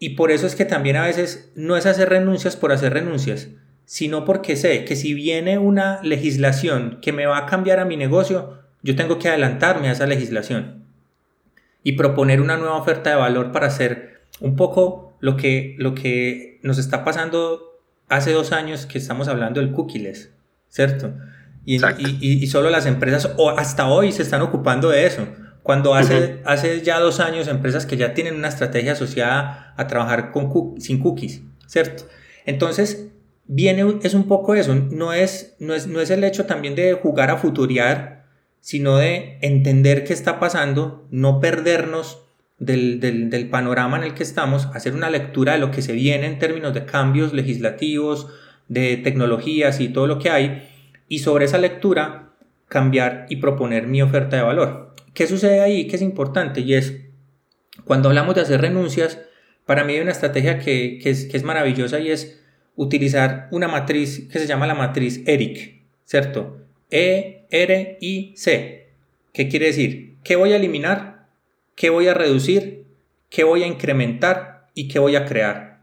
y 0.00 0.10
por 0.10 0.32
eso 0.32 0.48
es 0.48 0.56
que 0.56 0.64
también 0.64 0.96
a 0.96 1.06
veces 1.06 1.52
no 1.54 1.76
es 1.76 1.86
hacer 1.86 2.08
renuncias 2.08 2.56
por 2.56 2.72
hacer 2.72 2.92
renuncias, 2.92 3.50
sino 3.84 4.24
porque 4.24 4.56
sé 4.56 4.84
que 4.84 4.96
si 4.96 5.14
viene 5.14 5.58
una 5.58 6.02
legislación 6.02 6.98
que 7.00 7.12
me 7.12 7.26
va 7.26 7.38
a 7.38 7.46
cambiar 7.46 7.78
a 7.78 7.84
mi 7.84 7.96
negocio, 7.96 8.58
yo 8.82 8.96
tengo 8.96 9.20
que 9.20 9.28
adelantarme 9.28 9.88
a 9.88 9.92
esa 9.92 10.06
legislación 10.06 10.81
y 11.82 11.92
proponer 11.92 12.40
una 12.40 12.56
nueva 12.56 12.76
oferta 12.76 13.10
de 13.10 13.16
valor 13.16 13.52
para 13.52 13.66
hacer 13.66 14.22
un 14.40 14.56
poco 14.56 15.16
lo 15.20 15.36
que, 15.36 15.76
lo 15.78 15.94
que 15.94 16.58
nos 16.62 16.78
está 16.78 17.04
pasando 17.04 17.80
hace 18.08 18.32
dos 18.32 18.52
años 18.52 18.86
que 18.86 18.98
estamos 18.98 19.28
hablando 19.28 19.60
del 19.60 19.72
cookies, 19.72 20.30
¿cierto? 20.68 21.14
Y, 21.64 21.76
y, 21.76 22.42
y, 22.42 22.46
solo 22.48 22.70
las 22.70 22.86
empresas, 22.86 23.34
o 23.36 23.50
hasta 23.50 23.88
hoy, 23.88 24.10
se 24.10 24.22
están 24.22 24.42
ocupando 24.42 24.88
de 24.88 25.06
eso. 25.06 25.28
Cuando 25.62 25.94
hace, 25.94 26.40
hace 26.44 26.82
ya 26.82 26.98
dos 26.98 27.20
años, 27.20 27.46
empresas 27.46 27.86
que 27.86 27.96
ya 27.96 28.14
tienen 28.14 28.34
una 28.34 28.48
estrategia 28.48 28.92
asociada 28.92 29.72
a 29.76 29.86
trabajar 29.86 30.32
con 30.32 30.80
sin 30.80 30.98
cookies, 30.98 31.42
¿cierto? 31.66 32.04
Entonces, 32.46 33.12
viene, 33.46 33.98
es 34.02 34.14
un 34.14 34.26
poco 34.26 34.56
eso, 34.56 34.74
no 34.74 35.12
es, 35.12 35.54
no 35.60 35.72
es, 35.72 35.86
no 35.86 36.00
es 36.00 36.10
el 36.10 36.24
hecho 36.24 36.46
también 36.46 36.74
de 36.74 36.94
jugar 36.94 37.30
a 37.30 37.36
futuriar 37.36 38.21
sino 38.62 38.96
de 38.96 39.38
entender 39.42 40.04
qué 40.04 40.12
está 40.12 40.38
pasando, 40.38 41.04
no 41.10 41.40
perdernos 41.40 42.22
del, 42.58 43.48
panorama 43.50 43.98
en 43.98 44.04
el 44.04 44.14
que 44.14 44.22
estamos, 44.22 44.68
hacer 44.72 44.94
una 44.94 45.10
lectura 45.10 45.54
de 45.54 45.58
lo 45.58 45.72
que 45.72 45.82
se 45.82 45.92
viene 45.92 46.26
en 46.26 46.38
términos 46.38 46.72
de 46.72 46.84
cambios 46.86 47.32
legislativos, 47.32 48.28
de 48.68 48.96
tecnologías 48.98 49.80
y 49.80 49.88
todo 49.88 50.06
lo 50.06 50.20
que 50.20 50.30
hay, 50.30 50.62
y 51.08 51.18
sobre 51.18 51.44
esa 51.44 51.58
lectura 51.58 52.30
cambiar 52.68 53.26
y 53.28 53.36
proponer 53.36 53.88
mi 53.88 54.00
oferta 54.00 54.36
de 54.36 54.42
valor. 54.42 54.94
¿Qué 55.12 55.26
sucede 55.26 55.60
ahí? 55.60 55.88
Que 55.88 55.96
es 55.96 56.02
importante 56.02 56.60
y 56.60 56.74
es, 56.74 57.00
cuando 57.84 58.08
hablamos 58.08 58.36
de 58.36 58.42
hacer 58.42 58.60
renuncias, 58.60 59.18
para 59.66 59.82
mí 59.82 59.94
hay 59.94 60.00
una 60.00 60.12
estrategia 60.12 60.60
que, 60.60 61.00
es, 61.04 61.26
que 61.26 61.36
es 61.36 61.42
maravillosa 61.42 61.98
y 61.98 62.12
es 62.12 62.40
utilizar 62.76 63.48
una 63.50 63.66
matriz 63.66 64.28
que 64.30 64.38
se 64.38 64.46
llama 64.46 64.68
la 64.68 64.76
matriz 64.76 65.20
ERIC, 65.26 65.82
¿cierto? 66.04 66.62
E, 66.92 67.46
R, 67.50 67.98
I, 68.00 68.34
C. 68.36 68.90
¿Qué 69.32 69.48
quiere 69.48 69.66
decir? 69.66 70.18
¿Qué 70.22 70.36
voy 70.36 70.52
a 70.52 70.56
eliminar? 70.56 71.26
¿Qué 71.74 71.88
voy 71.88 72.06
a 72.06 72.14
reducir? 72.14 72.84
¿Qué 73.30 73.44
voy 73.44 73.62
a 73.62 73.66
incrementar? 73.66 74.68
¿Y 74.74 74.88
qué 74.88 74.98
voy 74.98 75.16
a 75.16 75.24
crear? 75.24 75.80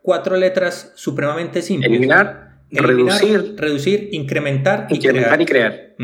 Cuatro 0.00 0.36
letras 0.36 0.92
supremamente 0.96 1.60
simples. 1.60 1.90
Eliminar, 1.90 2.62
reducir, 2.70 3.56
reducir, 3.58 4.08
incrementar, 4.12 4.86
y 4.88 4.98
crear. 4.98 5.40
Y 5.40 5.44
crear. 5.44 5.94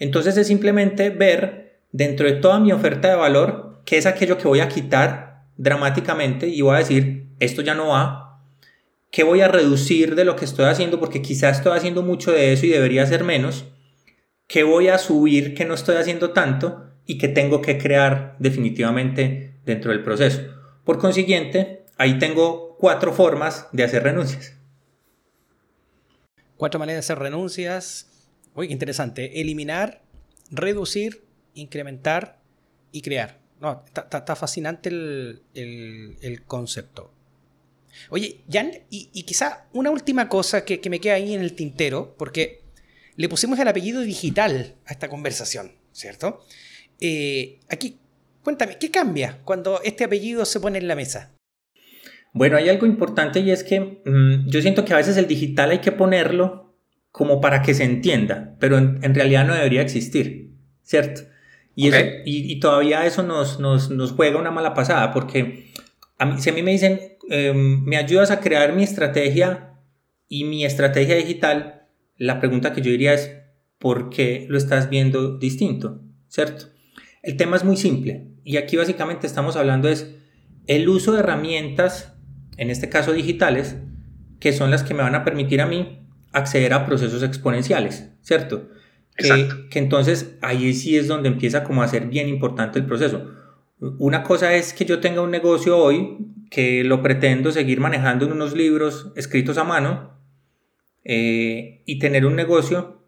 Entonces 0.00 0.36
es 0.36 0.48
simplemente 0.48 1.10
ver 1.10 1.78
dentro 1.92 2.26
de 2.26 2.34
toda 2.34 2.58
mi 2.58 2.72
oferta 2.72 3.08
de 3.08 3.14
valor 3.14 3.80
qué 3.84 3.96
es 3.96 4.06
aquello 4.06 4.38
que 4.38 4.48
voy 4.48 4.58
a 4.58 4.68
quitar 4.68 5.44
dramáticamente 5.56 6.48
y 6.48 6.62
voy 6.62 6.74
a 6.74 6.78
decir, 6.78 7.28
esto 7.38 7.62
ya 7.62 7.74
no 7.74 7.88
va, 7.88 8.33
qué 9.14 9.22
voy 9.22 9.42
a 9.42 9.48
reducir 9.48 10.16
de 10.16 10.24
lo 10.24 10.34
que 10.34 10.44
estoy 10.44 10.64
haciendo 10.64 10.98
porque 10.98 11.22
quizás 11.22 11.58
estoy 11.58 11.78
haciendo 11.78 12.02
mucho 12.02 12.32
de 12.32 12.52
eso 12.52 12.66
y 12.66 12.70
debería 12.70 13.04
hacer 13.04 13.22
menos, 13.22 13.64
qué 14.48 14.64
voy 14.64 14.88
a 14.88 14.98
subir 14.98 15.54
que 15.54 15.64
no 15.64 15.74
estoy 15.74 15.94
haciendo 15.94 16.32
tanto 16.32 16.90
y 17.06 17.16
qué 17.18 17.28
tengo 17.28 17.62
que 17.62 17.78
crear 17.78 18.34
definitivamente 18.40 19.54
dentro 19.64 19.92
del 19.92 20.02
proceso. 20.02 20.42
Por 20.82 20.98
consiguiente, 20.98 21.84
ahí 21.96 22.18
tengo 22.18 22.76
cuatro 22.76 23.12
formas 23.12 23.68
de 23.70 23.84
hacer 23.84 24.02
renuncias. 24.02 24.58
Cuatro 26.56 26.80
maneras 26.80 27.06
de 27.06 27.12
hacer 27.12 27.22
renuncias. 27.22 28.10
Uy, 28.56 28.72
interesante. 28.72 29.40
Eliminar, 29.40 30.02
reducir, 30.50 31.22
incrementar 31.54 32.40
y 32.90 33.02
crear. 33.02 33.38
No, 33.60 33.84
está, 33.86 34.34
fascinante 34.34 34.88
el, 34.90 36.42
concepto. 36.48 37.13
Oye, 38.10 38.40
Jan, 38.50 38.72
y, 38.90 39.22
quizá 39.24 39.66
una 39.72 39.90
última 39.90 40.28
cosa 40.28 40.64
que, 40.64 40.80
me 40.90 41.00
queda 41.00 41.14
ahí 41.14 41.34
en 41.34 41.40
el 41.40 41.54
tintero, 41.54 42.14
porque 42.18 42.62
le 43.16 43.28
pusimos 43.28 43.58
el 43.58 43.68
apellido 43.68 44.00
digital 44.02 44.74
a 44.86 44.92
esta 44.92 45.08
conversación, 45.08 45.72
¿cierto? 45.92 46.40
Eh, 47.00 47.60
aquí, 47.68 47.98
cuéntame, 48.42 48.78
¿qué 48.78 48.90
cambia 48.90 49.40
cuando 49.44 49.80
este 49.82 50.04
apellido 50.04 50.44
se 50.44 50.60
pone 50.60 50.78
en 50.78 50.88
la 50.88 50.96
mesa? 50.96 51.32
Bueno, 52.32 52.56
hay 52.56 52.68
algo 52.68 52.86
importante 52.86 53.40
y 53.40 53.50
es 53.50 53.62
que 53.62 53.80
mm, 54.04 54.48
yo 54.48 54.60
siento 54.60 54.84
que 54.84 54.92
a 54.92 54.96
veces 54.96 55.16
el 55.16 55.28
digital 55.28 55.70
hay 55.70 55.78
que 55.78 55.92
ponerlo 55.92 56.74
como 57.10 57.40
para 57.40 57.62
que 57.62 57.74
se 57.74 57.84
entienda, 57.84 58.56
pero 58.58 58.76
en 58.76 59.14
realidad 59.14 59.46
no 59.46 59.54
debería 59.54 59.82
existir, 59.82 60.50
¿cierto? 60.82 61.22
Y, 61.76 61.90
y, 62.24 62.60
todavía 62.60 63.04
eso 63.04 63.24
nos, 63.24 63.58
nos, 63.58 63.90
nos, 63.90 64.12
juega 64.12 64.38
una 64.38 64.52
mala 64.52 64.74
pasada, 64.74 65.12
porque 65.12 65.72
a 66.18 66.26
mí, 66.26 66.40
si 66.40 66.50
a 66.50 66.52
mí 66.52 66.62
me 66.62 66.70
dicen, 66.70 67.13
em, 67.30 67.82
me 67.84 67.96
ayudas 67.96 68.30
a 68.30 68.40
crear 68.40 68.74
mi 68.74 68.82
estrategia 68.82 69.78
y 70.28 70.44
mi 70.44 70.64
estrategia 70.64 71.16
digital, 71.16 71.88
la 72.16 72.40
pregunta 72.40 72.72
que 72.72 72.80
yo 72.80 72.90
diría 72.90 73.14
es, 73.14 73.30
¿por 73.78 74.10
qué 74.10 74.46
lo 74.48 74.56
estás 74.56 74.88
viendo 74.90 75.38
distinto? 75.38 76.00
¿Cierto? 76.28 76.66
El 77.22 77.36
tema 77.36 77.56
es 77.56 77.64
muy 77.64 77.76
simple 77.76 78.28
y 78.44 78.56
aquí 78.56 78.76
básicamente 78.76 79.26
estamos 79.26 79.56
hablando 79.56 79.88
es 79.88 80.14
el 80.66 80.88
uso 80.88 81.12
de 81.12 81.20
herramientas, 81.20 82.14
en 82.56 82.70
este 82.70 82.88
caso 82.88 83.12
digitales, 83.12 83.76
que 84.40 84.52
son 84.52 84.70
las 84.70 84.82
que 84.82 84.94
me 84.94 85.02
van 85.02 85.14
a 85.14 85.24
permitir 85.24 85.60
a 85.60 85.66
mí 85.66 86.06
acceder 86.32 86.72
a 86.72 86.86
procesos 86.86 87.22
exponenciales, 87.22 88.10
¿cierto? 88.20 88.68
Que, 89.16 89.48
entonces 89.78 90.36
ahí 90.42 90.74
sí 90.74 90.96
es 90.96 91.06
donde 91.06 91.28
empieza 91.28 91.62
como 91.64 91.82
a 91.82 91.88
ser 91.88 92.06
bien 92.06 92.28
importante 92.28 92.78
el 92.78 92.86
proceso. 92.86 93.30
Una 93.98 94.22
cosa 94.22 94.54
es 94.54 94.72
que 94.72 94.84
yo 94.84 95.00
tenga 95.00 95.20
un 95.20 95.30
negocio 95.30 95.78
hoy 95.78 96.18
que 96.54 96.84
lo 96.84 97.02
pretendo 97.02 97.50
seguir 97.50 97.80
manejando 97.80 98.26
en 98.26 98.32
unos 98.32 98.54
libros 98.54 99.12
escritos 99.16 99.58
a 99.58 99.64
mano 99.64 100.18
eh, 101.04 101.82
y 101.86 101.98
tener 101.98 102.26
un 102.26 102.36
negocio 102.36 103.02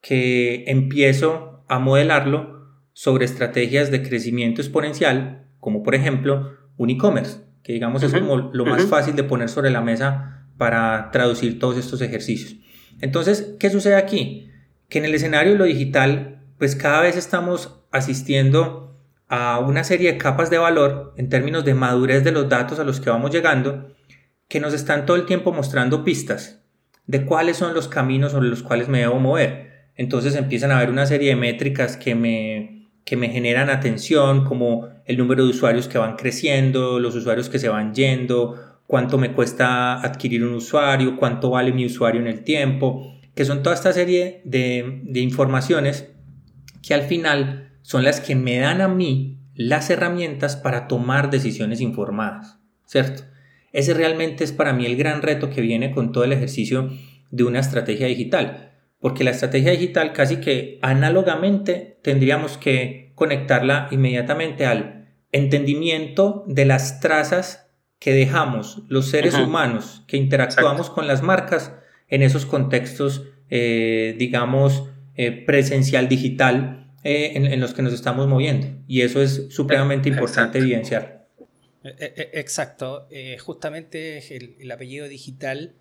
que 0.00 0.64
empiezo 0.68 1.64
a 1.68 1.78
modelarlo 1.78 2.66
sobre 2.92 3.24
estrategias 3.24 3.90
de 3.90 4.02
crecimiento 4.02 4.62
exponencial, 4.62 5.48
como 5.58 5.82
por 5.82 5.94
ejemplo 5.94 6.56
un 6.76 6.90
e-commerce, 6.90 7.40
que 7.62 7.72
digamos 7.72 8.02
es 8.02 8.14
como 8.14 8.36
lo 8.36 8.64
más 8.64 8.86
fácil 8.86 9.16
de 9.16 9.24
poner 9.24 9.48
sobre 9.48 9.70
la 9.70 9.80
mesa 9.80 10.46
para 10.56 11.10
traducir 11.10 11.58
todos 11.58 11.76
estos 11.76 12.00
ejercicios. 12.00 12.56
Entonces, 13.00 13.56
¿qué 13.58 13.68
sucede 13.68 13.96
aquí? 13.96 14.46
que 14.88 14.98
en 14.98 15.04
el 15.04 15.14
escenario 15.14 15.52
de 15.52 15.58
lo 15.58 15.64
digital, 15.64 16.42
pues 16.58 16.76
cada 16.76 17.00
vez 17.00 17.16
estamos 17.16 17.80
asistiendo 17.90 18.95
a 19.28 19.58
una 19.58 19.84
serie 19.84 20.12
de 20.12 20.18
capas 20.18 20.50
de 20.50 20.58
valor 20.58 21.14
en 21.16 21.28
términos 21.28 21.64
de 21.64 21.74
madurez 21.74 22.24
de 22.24 22.32
los 22.32 22.48
datos 22.48 22.78
a 22.78 22.84
los 22.84 23.00
que 23.00 23.10
vamos 23.10 23.30
llegando, 23.30 23.94
que 24.48 24.60
nos 24.60 24.74
están 24.74 25.06
todo 25.06 25.16
el 25.16 25.26
tiempo 25.26 25.52
mostrando 25.52 26.04
pistas 26.04 26.62
de 27.06 27.24
cuáles 27.24 27.56
son 27.56 27.74
los 27.74 27.88
caminos 27.88 28.32
sobre 28.32 28.48
los 28.48 28.62
cuales 28.62 28.88
me 28.88 29.00
debo 29.00 29.18
mover. 29.18 29.90
Entonces 29.96 30.34
empiezan 30.36 30.70
a 30.70 30.78
haber 30.78 30.90
una 30.90 31.06
serie 31.06 31.30
de 31.30 31.36
métricas 31.36 31.96
que 31.96 32.14
me, 32.14 32.90
que 33.04 33.16
me 33.16 33.28
generan 33.28 33.70
atención, 33.70 34.44
como 34.44 34.88
el 35.04 35.16
número 35.18 35.44
de 35.44 35.50
usuarios 35.50 35.88
que 35.88 35.98
van 35.98 36.16
creciendo, 36.16 36.98
los 36.98 37.14
usuarios 37.14 37.48
que 37.48 37.58
se 37.58 37.68
van 37.68 37.94
yendo, 37.94 38.56
cuánto 38.86 39.18
me 39.18 39.32
cuesta 39.32 40.00
adquirir 40.00 40.44
un 40.44 40.54
usuario, 40.54 41.16
cuánto 41.16 41.50
vale 41.50 41.72
mi 41.72 41.86
usuario 41.86 42.20
en 42.20 42.26
el 42.26 42.44
tiempo 42.44 43.12
que 43.36 43.44
son 43.44 43.62
toda 43.62 43.76
esta 43.76 43.92
serie 43.92 44.40
de, 44.44 45.02
informaciones 45.14 46.08
que 46.82 46.94
al 46.94 47.02
final 47.02 47.65
son 47.86 48.02
las 48.02 48.18
que 48.18 48.34
me 48.34 48.58
dan 48.58 48.80
a 48.80 48.88
mí 48.88 49.38
las 49.54 49.90
herramientas 49.90 50.56
para 50.56 50.88
tomar 50.88 51.30
decisiones 51.30 51.80
informadas, 51.80 52.58
¿cierto? 52.84 53.22
Ese 53.72 53.94
realmente 53.94 54.42
es 54.42 54.50
para 54.50 54.72
mí 54.72 54.86
el 54.86 54.96
gran 54.96 55.22
reto 55.22 55.50
que 55.50 55.60
viene 55.60 55.92
con 55.92 56.10
todo 56.10 56.24
el 56.24 56.32
ejercicio 56.32 56.90
de 57.30 57.44
una 57.44 57.60
estrategia 57.60 58.08
digital, 58.08 58.72
porque 58.98 59.22
la 59.22 59.30
estrategia 59.30 59.70
digital 59.70 60.12
casi 60.12 60.38
que 60.38 60.80
análogamente 60.82 62.00
tendríamos 62.02 62.58
que 62.58 63.12
conectarla 63.14 63.86
inmediatamente 63.92 64.66
al 64.66 65.06
entendimiento 65.30 66.42
de 66.48 66.64
las 66.64 66.98
trazas 66.98 67.70
que 68.00 68.12
dejamos 68.12 68.82
los 68.88 69.10
seres 69.10 69.34
humanos 69.34 70.02
que 70.08 70.16
interactuamos 70.16 70.90
con 70.90 71.06
las 71.06 71.22
marcas 71.22 71.72
en 72.08 72.24
esos 72.24 72.46
contextos, 72.46 73.28
eh, 73.48 74.16
digamos, 74.18 74.90
eh, 75.14 75.30
presencial 75.30 76.08
digital 76.08 76.85
eh, 77.06 77.32
en, 77.36 77.60
los 77.60 77.74
que 77.74 77.82
nos 77.82 77.92
estamos 77.92 78.26
moviendo. 78.26 78.68
Y 78.86 79.02
eso 79.02 79.22
es 79.22 79.46
supremamente 79.50 80.08
importante 80.08 80.58
evidenciar. 80.58 81.28
Exacto. 81.84 83.08
justamente 83.38 84.36
el, 84.36 84.70
apellido 84.72 85.06
digital 85.08 85.76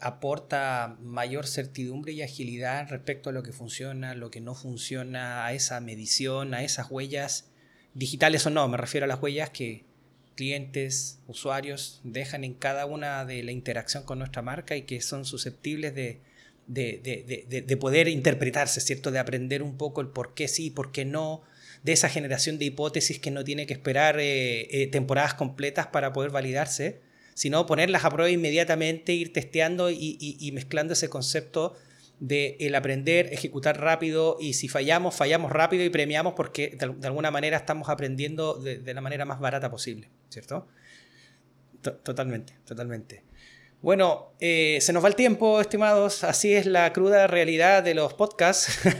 aporta 0.00 0.96
mayor 1.00 1.46
certidumbre 1.46 2.12
y 2.12 2.22
agilidad 2.22 2.88
respecto 2.90 3.30
a 3.30 3.32
lo 3.32 3.42
que 3.42 3.52
funciona, 3.52 4.14
lo 4.14 4.30
que 4.30 4.40
no 4.40 4.54
funciona, 4.54 5.46
a 5.46 5.54
esa 5.54 5.80
medición, 5.80 6.52
a 6.52 6.62
esas 6.62 6.90
huellas 6.90 7.50
digitales 7.94 8.46
o 8.46 8.50
no. 8.50 8.68
Me 8.68 8.76
refiero 8.76 9.04
a 9.04 9.08
las 9.08 9.22
huellas 9.22 9.50
que, 9.50 9.84
clientes, 10.36 11.18
usuarios 11.26 12.00
dejan 12.04 12.44
en 12.44 12.54
cada 12.54 12.86
una 12.86 13.24
de 13.24 13.42
la 13.42 13.52
interacción 13.52 14.04
con 14.04 14.18
nuestra 14.18 14.42
marca 14.42 14.76
y 14.76 14.82
que 14.82 15.00
son 15.00 15.24
susceptibles 15.24 15.94
de, 15.94 16.20
de, 16.66 17.76
poder 17.80 18.08
interpretarse, 18.08 18.80
¿cierto? 18.80 19.10
De 19.10 19.18
aprender 19.18 19.62
un 19.62 19.76
poco 19.76 20.00
el 20.00 20.08
por 20.08 20.34
qué 20.34 20.48
sí, 20.48 20.70
por 20.70 20.92
qué 20.92 21.04
no, 21.04 21.42
de 21.82 21.92
esa 21.92 22.08
generación 22.08 22.58
de 22.58 22.66
hipótesis 22.66 23.18
que 23.18 23.30
no 23.30 23.44
tiene 23.44 23.66
que 23.66 23.72
esperar 23.74 24.18
eh, 24.18 24.82
eh, 24.82 24.86
temporadas 24.88 25.34
completas 25.34 25.86
para 25.88 26.12
poder 26.12 26.30
validarse, 26.30 27.00
sino 27.34 27.66
ponerlas 27.66 28.04
a 28.04 28.10
prueba 28.10 28.30
inmediatamente, 28.30 29.12
ir 29.12 29.32
testeando 29.32 29.90
y 29.90 30.50
mezclando 30.54 30.94
ese 30.94 31.08
concepto 31.08 31.76
de 32.18 32.56
el 32.60 32.74
aprender, 32.74 33.32
ejecutar 33.32 33.80
rápido 33.80 34.38
y 34.40 34.54
si 34.54 34.68
fallamos, 34.68 35.14
fallamos 35.14 35.52
rápido 35.52 35.84
y 35.84 35.90
premiamos 35.90 36.34
porque 36.34 36.76
de, 36.78 37.06
alguna 37.06 37.30
manera 37.30 37.56
estamos 37.56 37.88
aprendiendo 37.88 38.54
de, 38.54 38.94
la 38.94 39.00
manera 39.00 39.24
más 39.24 39.40
barata 39.40 39.70
posible, 39.70 40.08
¿cierto? 40.30 40.66
totalmente, 42.02 42.54
totalmente. 42.64 43.22
Bueno, 43.86 44.32
eh, 44.40 44.78
se 44.80 44.92
nos 44.92 45.04
va 45.04 45.06
el 45.06 45.14
tiempo, 45.14 45.60
estimados. 45.60 46.24
Así 46.24 46.52
es 46.52 46.66
la 46.66 46.92
cruda 46.92 47.28
realidad 47.28 47.84
de 47.84 47.94
los 47.94 48.14
podcasts. 48.14 48.80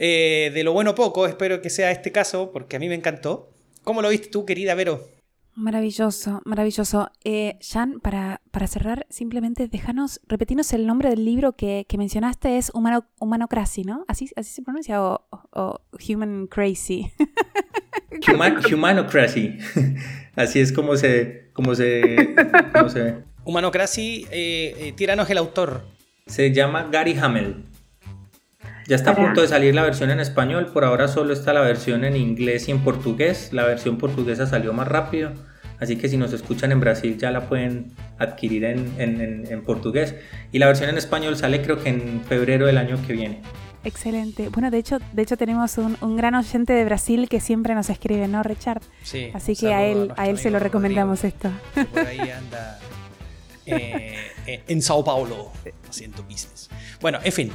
Eh, 0.00 0.52
de 0.54 0.62
lo 0.62 0.72
bueno 0.72 0.94
poco, 0.94 1.26
espero 1.26 1.60
que 1.60 1.70
sea 1.70 1.90
este 1.90 2.12
caso, 2.12 2.52
porque 2.52 2.76
a 2.76 2.78
mí 2.78 2.88
me 2.88 2.94
encantó. 2.94 3.50
¿Cómo 3.82 4.00
lo 4.00 4.10
viste 4.10 4.28
tú, 4.28 4.46
querida 4.46 4.76
Vero? 4.76 5.08
Maravilloso, 5.56 6.40
maravilloso. 6.44 7.10
Eh, 7.24 7.58
Jan, 7.60 7.98
para, 7.98 8.40
para 8.52 8.68
cerrar, 8.68 9.06
simplemente 9.10 9.66
déjanos, 9.66 10.20
repetirnos 10.28 10.72
el 10.72 10.86
nombre 10.86 11.10
del 11.10 11.24
libro 11.24 11.56
que, 11.56 11.84
mencionaste, 11.98 12.58
es 12.58 12.70
Humano, 12.74 13.06
Humanocracy, 13.18 13.82
¿no? 13.82 14.04
¿Así, 14.06 14.30
así 14.36 14.52
se 14.52 14.62
pronuncia 14.62 15.02
o, 15.02 15.80
Human 16.08 16.46
Crazy? 16.46 17.10
humanocracy. 18.72 19.58
así 20.36 20.60
es 20.60 20.70
como 20.70 20.96
se, 20.96 21.50
como 21.54 21.74
se, 21.74 22.34
ve. 22.94 23.24
Humanocracy, 23.48 24.26
eh, 24.30 24.76
eh, 24.78 24.92
tíranos 24.92 25.30
el 25.30 25.38
autor. 25.38 25.80
Se 26.26 26.52
llama 26.52 26.90
Gary 26.92 27.16
Hamel. 27.18 27.64
Ya 28.86 28.94
está 28.94 29.12
a 29.12 29.16
punto 29.16 29.40
de 29.40 29.48
salir 29.48 29.74
la 29.74 29.84
versión 29.84 30.10
en 30.10 30.20
español, 30.20 30.66
por 30.66 30.84
ahora 30.84 31.08
solo 31.08 31.32
está 31.32 31.54
la 31.54 31.62
versión 31.62 32.04
en 32.04 32.14
inglés 32.14 32.68
y 32.68 32.72
en 32.72 32.80
portugués. 32.80 33.48
La 33.54 33.64
versión 33.64 33.96
portuguesa 33.96 34.46
salió 34.46 34.74
más 34.74 34.86
rápido, 34.86 35.32
así 35.80 35.96
que 35.96 36.10
si 36.10 36.18
nos 36.18 36.34
escuchan 36.34 36.72
en 36.72 36.80
Brasil 36.80 37.16
ya 37.16 37.30
la 37.30 37.48
pueden 37.48 37.92
adquirir 38.18 38.66
en, 38.66 38.92
en 38.98 39.64
portugués. 39.64 40.14
Y 40.52 40.58
la 40.58 40.66
versión 40.66 40.90
en 40.90 40.98
español 40.98 41.34
sale 41.38 41.62
creo 41.62 41.82
que 41.82 41.88
en 41.88 42.20
febrero 42.28 42.66
del 42.66 42.76
año 42.76 42.98
que 43.06 43.14
viene. 43.14 43.40
Excelente. 43.82 44.50
Bueno, 44.50 44.70
de 44.70 44.76
hecho, 44.76 44.98
de 45.14 45.22
hecho 45.22 45.38
tenemos 45.38 45.78
un, 45.78 45.96
un, 46.02 46.18
gran 46.18 46.34
oyente 46.34 46.74
de 46.74 46.84
Brasil 46.84 47.30
que 47.30 47.40
siempre 47.40 47.74
nos 47.74 47.88
escribe, 47.88 48.28
¿no, 48.28 48.42
Richard? 48.42 48.82
Sí. 49.02 49.30
Así 49.32 49.56
que 49.56 49.72
a 49.72 49.86
él, 49.86 50.12
a, 50.18 50.28
él 50.28 50.38
se 50.38 50.50
lo 50.50 50.58
recomendamos 50.58 51.24
esto. 51.24 51.50
Por 51.94 52.06
ahí 52.06 52.18
anda 52.18 52.78
eh, 53.68 54.32
eh, 54.46 54.62
en 54.66 54.82
Sao 54.82 55.04
Paulo 55.04 55.52
haciendo 55.88 56.22
business. 56.22 56.68
Bueno, 57.00 57.18
en 57.22 57.32
fin, 57.32 57.52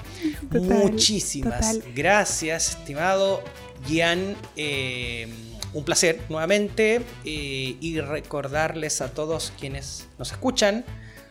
muchísimas 0.51 1.79
gracias, 1.93 2.77
estimado 2.77 3.43
Gian. 3.87 4.35
Eh, 4.55 5.27
un 5.73 5.83
placer 5.83 6.21
nuevamente 6.29 7.01
y 7.23 7.99
recordarles 7.99 9.01
a 9.01 9.11
todos 9.11 9.51
quienes 9.57 10.07
nos 10.19 10.31
escuchan 10.31 10.85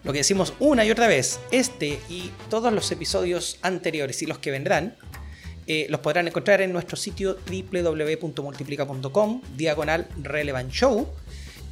lo 0.05 0.13
que 0.13 0.19
decimos 0.19 0.53
una 0.59 0.85
y 0.85 0.91
otra 0.91 1.07
vez, 1.07 1.39
este 1.53 2.01
y 2.09 2.31
todos 2.51 2.73
los 2.73 2.91
episodios 2.91 3.59
anteriores 3.63 4.21
y 4.23 4.27
los 4.27 4.39
que 4.39 4.51
vendrán, 4.51 4.97
eh, 5.67 5.87
los 5.91 6.01
podrán 6.01 6.27
encontrar 6.27 6.61
en 6.61 6.73
nuestro 6.73 6.97
sitio 6.97 7.37
www.multiplica.com, 7.47 9.43
diagonal 9.57 10.09
relevant 10.21 10.73
show. 10.73 11.09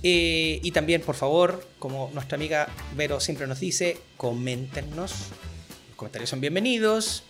Eh, 0.02 0.60
y 0.62 0.70
también, 0.70 1.02
por 1.02 1.14
favor, 1.14 1.66
como 1.78 2.10
nuestra 2.14 2.36
amiga 2.36 2.68
Vero 2.96 3.20
siempre 3.20 3.46
nos 3.46 3.60
dice, 3.60 3.98
coméntenos. 4.16 5.12
Los 5.88 5.96
comentarios 5.96 6.30
son 6.30 6.40
bienvenidos. 6.40 7.24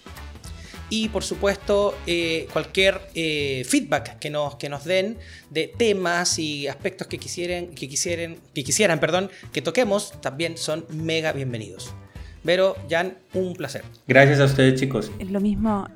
Y 0.92 1.08
por 1.08 1.22
supuesto, 1.22 1.96
eh, 2.06 2.48
cualquier 2.52 3.00
eh, 3.14 3.64
feedback 3.64 4.18
que 4.18 4.28
nos, 4.28 4.56
que 4.56 4.68
nos 4.68 4.84
den 4.84 5.18
de 5.48 5.68
temas 5.68 6.38
y 6.40 6.66
aspectos 6.66 7.06
que 7.06 7.18
quisieran, 7.18 7.68
que 7.68 7.88
quisieran, 7.88 8.38
que 8.52 8.64
quisieran 8.64 8.98
perdón, 8.98 9.30
que 9.52 9.62
toquemos, 9.62 10.20
también 10.20 10.58
son 10.58 10.84
mega 10.90 11.32
bienvenidos. 11.32 11.94
Vero, 12.42 12.74
Jan, 12.88 13.18
un 13.34 13.54
placer. 13.54 13.84
Gracias 14.08 14.40
a 14.40 14.44
ustedes, 14.46 14.80
chicos. 14.80 15.12
Lo 15.20 15.40
mismo, 15.40 15.86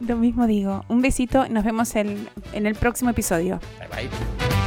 lo 0.00 0.16
mismo 0.16 0.48
digo. 0.48 0.84
Un 0.88 1.00
besito, 1.00 1.48
nos 1.48 1.64
vemos 1.64 1.94
en 1.94 2.28
el 2.52 2.74
próximo 2.74 3.10
episodio. 3.10 3.60
Bye 3.78 4.08
bye. 4.08 4.57